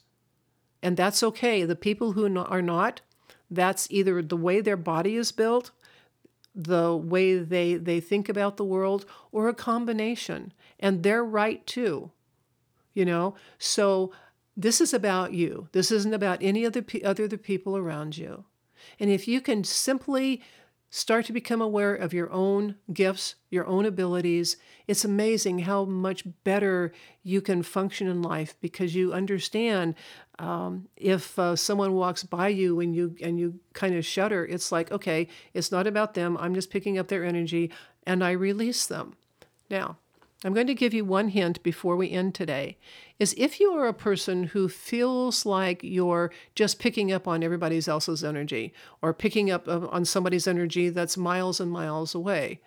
and 0.82 0.98
that's 0.98 1.24
okay 1.24 1.64
the 1.64 1.76
people 1.76 2.14
who 2.14 2.38
are 2.38 2.62
not 2.62 3.02
that's 3.50 3.88
either 3.92 4.22
the 4.22 4.38
way 4.38 4.62
their 4.62 4.78
body 4.78 5.16
is 5.16 5.32
built, 5.32 5.72
the 6.54 6.96
way 6.96 7.38
they, 7.38 7.76
they 7.76 8.00
think 8.00 8.30
about 8.30 8.58
the 8.58 8.66
world, 8.66 9.06
or 9.32 9.48
a 9.48 9.54
combination. 9.54 10.54
And 10.80 11.04
they're 11.04 11.24
right 11.24 11.66
too. 11.66 12.12
You 12.94 13.06
know? 13.06 13.36
So 13.58 14.12
this 14.56 14.80
is 14.82 14.94
about 14.94 15.34
you. 15.34 15.70
This 15.72 15.92
isn't 15.92 16.14
about 16.14 16.42
any 16.42 16.66
other, 16.66 16.84
other 17.04 17.28
the 17.28 17.38
people 17.38 17.76
around 17.76 18.18
you. 18.18 18.46
And 19.00 19.10
if 19.10 19.28
you 19.28 19.42
can 19.42 19.64
simply 19.64 20.42
Start 20.96 21.26
to 21.26 21.34
become 21.34 21.60
aware 21.60 21.94
of 21.94 22.14
your 22.14 22.32
own 22.32 22.76
gifts, 22.94 23.36
your 23.50 23.68
own 23.68 23.86
abilities. 23.86 24.56
It's 24.88 25.04
amazing 25.04 25.60
how 25.60 25.84
much 25.84 26.24
better 26.46 26.94
you 27.22 27.42
can 27.42 27.64
function 27.64 28.08
in 28.08 28.22
life 28.22 28.56
because 28.62 28.96
you 28.96 29.12
understand 29.12 29.96
um, 30.40 30.88
if 30.96 31.38
uh, 31.38 31.58
someone 31.58 31.96
walks 31.96 32.24
by 32.24 32.48
you 32.48 32.80
and 32.80 32.96
you 32.96 33.14
and 33.22 33.38
you 33.38 33.60
kind 33.74 33.94
of 33.94 34.06
shudder. 34.06 34.46
It's 34.46 34.72
like 34.72 34.90
okay, 34.90 35.28
it's 35.54 35.70
not 35.70 35.86
about 35.86 36.14
them. 36.14 36.38
I'm 36.38 36.54
just 36.54 36.70
picking 36.70 36.98
up 36.98 37.10
their 37.10 37.26
energy 37.26 37.74
and 38.08 38.24
I 38.24 38.32
release 38.32 38.86
them. 38.86 39.18
Now, 39.70 39.98
I'm 40.44 40.54
going 40.54 40.68
to 40.68 40.76
give 40.76 40.94
you 40.94 41.06
one 41.06 41.30
hint 41.30 41.64
before 41.64 41.96
we 41.96 42.12
end 42.12 42.36
today 42.36 42.78
is 43.18 43.34
if 43.38 43.60
you 43.60 43.72
are 43.72 43.88
a 43.88 43.94
person 43.94 44.44
who 44.44 44.68
feels 44.68 45.46
like 45.46 45.80
you're 45.82 46.32
just 46.56 46.78
picking 46.78 47.12
up 47.12 47.28
on 47.28 47.42
everybody 47.42 47.82
else's 47.88 48.24
energy 48.24 48.74
or 49.02 49.14
picking 49.14 49.50
up 49.50 49.68
on 49.68 50.04
somebody's 50.06 50.48
energy 50.48 50.90
that's 50.90 51.18
miles 51.18 51.60
and 51.60 51.72
miles 51.72 52.14
away. 52.14 52.62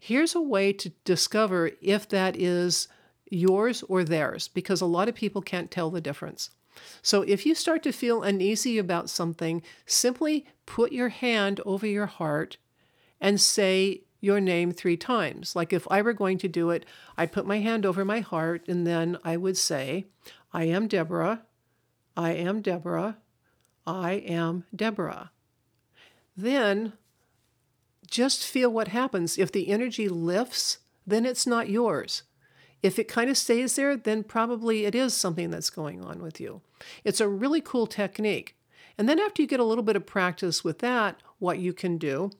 Here's 0.00 0.34
a 0.34 0.40
way 0.40 0.72
to 0.72 0.90
discover 1.04 1.72
if 1.82 2.08
that 2.08 2.36
is 2.36 2.88
yours 3.30 3.82
or 3.88 4.02
theirs 4.02 4.48
because 4.48 4.80
a 4.80 4.86
lot 4.86 5.08
of 5.08 5.14
people 5.14 5.42
can't 5.42 5.70
tell 5.70 5.90
the 5.90 6.00
difference. 6.00 6.50
So 7.02 7.22
if 7.22 7.46
you 7.46 7.54
start 7.54 7.82
to 7.84 7.92
feel 7.92 8.22
uneasy 8.22 8.78
about 8.78 9.10
something, 9.10 9.62
simply 9.84 10.46
put 10.64 10.92
your 10.92 11.08
hand 11.10 11.60
over 11.64 11.86
your 11.86 12.06
heart 12.06 12.56
and 13.20 13.40
say 13.40 14.02
your 14.26 14.40
name 14.40 14.72
three 14.72 14.96
times. 14.96 15.54
Like 15.56 15.72
if 15.72 15.86
I 15.90 16.02
were 16.02 16.12
going 16.12 16.36
to 16.38 16.48
do 16.48 16.70
it, 16.70 16.84
I'd 17.16 17.32
put 17.32 17.46
my 17.46 17.60
hand 17.60 17.86
over 17.86 18.04
my 18.04 18.20
heart 18.20 18.66
and 18.68 18.86
then 18.86 19.16
I 19.24 19.36
would 19.36 19.56
say, 19.56 20.06
I 20.52 20.64
am 20.64 20.88
Deborah, 20.88 21.42
I 22.16 22.32
am 22.32 22.60
Deborah, 22.60 23.18
I 23.86 24.14
am 24.14 24.64
Deborah. 24.74 25.30
Then 26.36 26.94
just 28.06 28.44
feel 28.44 28.68
what 28.70 28.88
happens. 28.88 29.38
If 29.38 29.52
the 29.52 29.68
energy 29.68 30.08
lifts, 30.08 30.78
then 31.06 31.24
it's 31.24 31.46
not 31.46 31.70
yours. 31.70 32.24
If 32.82 32.98
it 32.98 33.08
kind 33.08 33.30
of 33.30 33.38
stays 33.38 33.76
there, 33.76 33.96
then 33.96 34.24
probably 34.24 34.84
it 34.84 34.94
is 34.94 35.14
something 35.14 35.50
that's 35.50 35.70
going 35.70 36.04
on 36.04 36.20
with 36.20 36.40
you. 36.40 36.60
It's 37.04 37.20
a 37.20 37.28
really 37.28 37.60
cool 37.60 37.86
technique. 37.86 38.56
And 38.98 39.08
then 39.08 39.18
after 39.20 39.40
you 39.40 39.48
get 39.48 39.60
a 39.60 39.64
little 39.64 39.84
bit 39.84 39.96
of 39.96 40.04
practice 40.04 40.64
with 40.64 40.80
that, 40.80 41.22
what 41.38 41.58
you 41.58 41.72
can 41.72 41.96
do 41.96 42.30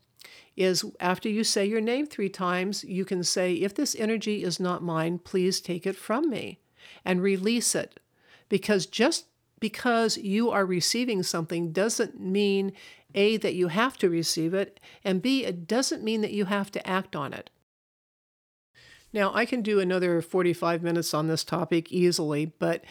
is 0.57 0.85
after 1.01 1.29
you 1.29 1.45
say 1.45 1.67
your 1.67 1.81
name 1.81 2.07
three 2.07 2.29
times, 2.29 2.85
you 2.85 3.05
can 3.05 3.23
say, 3.23 3.55
If 3.55 3.75
this 3.75 3.95
energy 3.99 4.43
is 4.43 4.59
not 4.59 4.83
mine, 4.83 5.19
please 5.19 5.61
take 5.61 5.87
it 5.87 5.97
from 5.97 6.31
me 6.31 6.61
and 7.05 7.23
release 7.23 7.75
it. 7.75 8.01
Because 8.49 8.87
just 8.87 9.27
because 9.59 10.17
you 10.19 10.51
are 10.51 10.67
receiving 10.67 11.23
something 11.23 11.73
doesn't 11.73 12.21
mean 12.21 12.73
A, 13.15 13.37
that 13.39 13.55
you 13.55 13.69
have 13.69 13.97
to 13.99 14.11
receive 14.11 14.55
it, 14.55 14.81
and 15.03 15.23
B, 15.23 15.45
it 15.45 15.67
doesn't 15.67 16.05
mean 16.05 16.21
that 16.21 16.33
you 16.33 16.45
have 16.47 16.71
to 16.73 16.87
act 16.87 17.17
on 17.17 17.33
it. 17.33 17.51
Now, 19.13 19.33
I 19.35 19.47
can 19.47 19.63
do 19.63 19.81
another 19.81 20.21
45 20.21 20.83
minutes 20.83 21.15
on 21.15 21.27
this 21.27 21.43
topic 21.43 21.91
easily, 21.91 22.47
but 22.47 22.85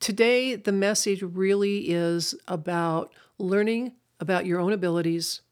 today 0.00 0.56
the 0.56 0.72
message 0.72 1.22
really 1.22 1.90
is 1.90 2.34
about 2.46 3.12
learning 3.38 3.92
about 4.20 4.46
your 4.46 4.60
own 4.60 4.72
abilities, 4.72 5.42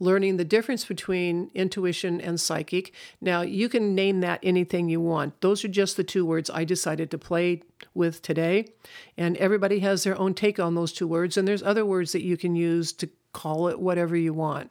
learning 0.00 0.36
the 0.36 0.44
difference 0.44 0.84
between 0.84 1.50
intuition 1.54 2.20
and 2.20 2.40
psychic. 2.40 2.92
Now, 3.20 3.42
you 3.42 3.68
can 3.68 3.94
name 3.94 4.20
that 4.20 4.40
anything 4.42 4.88
you 4.88 5.00
want. 5.00 5.40
Those 5.40 5.64
are 5.64 5.68
just 5.68 5.96
the 5.96 6.04
two 6.04 6.24
words 6.24 6.50
I 6.50 6.64
decided 6.64 7.10
to 7.10 7.18
play 7.18 7.62
with 7.94 8.22
today. 8.22 8.68
And 9.16 9.36
everybody 9.38 9.80
has 9.80 10.04
their 10.04 10.18
own 10.18 10.34
take 10.34 10.60
on 10.60 10.74
those 10.74 10.92
two 10.92 11.08
words. 11.08 11.36
And 11.36 11.48
there's 11.48 11.62
other 11.62 11.84
words 11.84 12.12
that 12.12 12.22
you 12.22 12.36
can 12.36 12.54
use 12.54 12.92
to 12.94 13.08
call 13.32 13.68
it 13.68 13.80
whatever 13.80 14.16
you 14.16 14.32
want. 14.32 14.70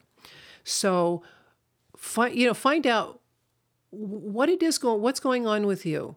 So, 0.64 1.24
find, 1.96 2.36
you 2.36 2.48
know, 2.48 2.54
find 2.54 2.88
out 2.88 3.22
what 3.90 4.50
it 4.50 4.62
is 4.64 4.78
going, 4.78 5.02
what's 5.02 5.20
going 5.20 5.48
on 5.48 5.66
with 5.66 5.86
you 5.86 6.16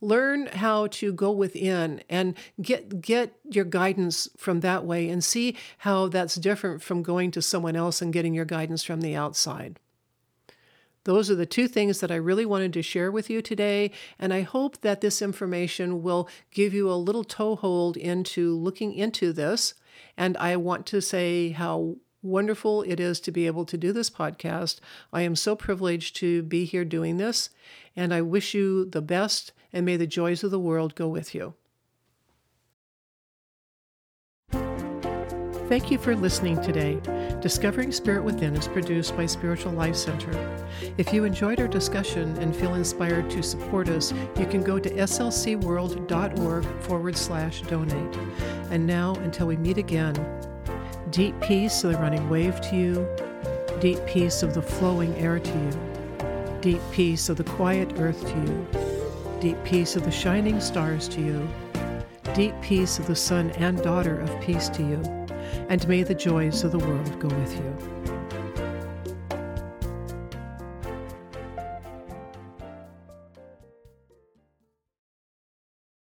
learn 0.00 0.46
how 0.46 0.86
to 0.86 1.12
go 1.12 1.30
within 1.30 2.02
and 2.08 2.34
get 2.60 3.00
get 3.00 3.34
your 3.44 3.64
guidance 3.64 4.28
from 4.36 4.60
that 4.60 4.84
way 4.84 5.08
and 5.08 5.22
see 5.22 5.56
how 5.78 6.08
that's 6.08 6.36
different 6.36 6.82
from 6.82 7.02
going 7.02 7.30
to 7.30 7.42
someone 7.42 7.76
else 7.76 8.00
and 8.00 8.12
getting 8.12 8.34
your 8.34 8.44
guidance 8.44 8.82
from 8.82 9.00
the 9.00 9.14
outside. 9.14 9.78
Those 11.04 11.30
are 11.30 11.34
the 11.34 11.46
two 11.46 11.66
things 11.66 12.00
that 12.00 12.10
I 12.10 12.16
really 12.16 12.44
wanted 12.44 12.74
to 12.74 12.82
share 12.82 13.10
with 13.10 13.30
you 13.30 13.40
today, 13.40 13.90
and 14.18 14.34
I 14.34 14.42
hope 14.42 14.82
that 14.82 15.00
this 15.00 15.22
information 15.22 16.02
will 16.02 16.28
give 16.50 16.74
you 16.74 16.90
a 16.90 16.94
little 16.94 17.24
toehold 17.24 17.96
into 17.96 18.54
looking 18.56 18.92
into 18.92 19.32
this. 19.32 19.74
And 20.16 20.36
I 20.36 20.56
want 20.56 20.84
to 20.86 21.00
say 21.00 21.50
how 21.50 21.96
wonderful 22.22 22.82
it 22.82 23.00
is 23.00 23.20
to 23.20 23.32
be 23.32 23.46
able 23.46 23.64
to 23.64 23.76
do 23.76 23.92
this 23.92 24.10
podcast. 24.10 24.80
I 25.12 25.22
am 25.22 25.36
so 25.36 25.56
privileged 25.56 26.16
to 26.16 26.42
be 26.42 26.64
here 26.64 26.84
doing 26.84 27.16
this, 27.16 27.50
and 27.96 28.12
I 28.12 28.22
wish 28.22 28.54
you 28.54 28.84
the 28.84 29.02
best 29.02 29.52
and 29.72 29.86
may 29.86 29.96
the 29.96 30.06
joys 30.06 30.42
of 30.42 30.50
the 30.50 30.58
world 30.58 30.94
go 30.94 31.08
with 31.08 31.34
you. 31.34 31.54
Thank 35.70 35.92
you 35.92 35.98
for 35.98 36.16
listening 36.16 36.60
today. 36.60 36.98
Discovering 37.40 37.92
Spirit 37.92 38.24
Within 38.24 38.56
is 38.56 38.66
produced 38.66 39.16
by 39.16 39.26
Spiritual 39.26 39.70
Life 39.70 39.94
Center. 39.94 40.32
If 40.98 41.12
you 41.12 41.22
enjoyed 41.22 41.60
our 41.60 41.68
discussion 41.68 42.36
and 42.38 42.56
feel 42.56 42.74
inspired 42.74 43.30
to 43.30 43.40
support 43.40 43.88
us, 43.88 44.12
you 44.36 44.46
can 44.46 44.64
go 44.64 44.80
to 44.80 44.90
slcworld.org 44.90 46.64
forward 46.82 47.16
slash 47.16 47.62
donate. 47.62 48.16
And 48.72 48.84
now, 48.84 49.14
until 49.22 49.46
we 49.46 49.56
meet 49.56 49.78
again, 49.78 50.16
deep 51.10 51.38
peace 51.40 51.84
of 51.84 51.92
the 51.92 51.98
running 51.98 52.28
wave 52.28 52.60
to 52.60 52.76
you, 52.76 53.08
deep 53.80 53.98
peace 54.06 54.42
of 54.42 54.54
the 54.54 54.62
flowing 54.62 55.14
air 55.16 55.38
to 55.38 55.50
you, 55.50 56.60
deep 56.60 56.82
peace 56.92 57.28
of 57.28 57.36
the 57.36 57.44
quiet 57.44 57.92
earth 57.98 58.20
to 58.22 58.34
you 58.40 58.90
Deep 59.40 59.56
peace 59.64 59.96
of 59.96 60.04
the 60.04 60.10
shining 60.10 60.60
stars 60.60 61.08
to 61.08 61.22
you. 61.22 61.48
Deep 62.34 62.54
peace 62.60 62.98
of 62.98 63.06
the 63.06 63.16
son 63.16 63.50
and 63.52 63.82
daughter 63.82 64.20
of 64.20 64.40
peace 64.42 64.68
to 64.68 64.82
you. 64.82 65.02
And 65.70 65.88
may 65.88 66.02
the 66.02 66.14
joys 66.14 66.62
of 66.62 66.72
the 66.72 66.78
world 66.78 67.18
go 67.18 67.28
with 67.28 67.54
you. 67.54 67.99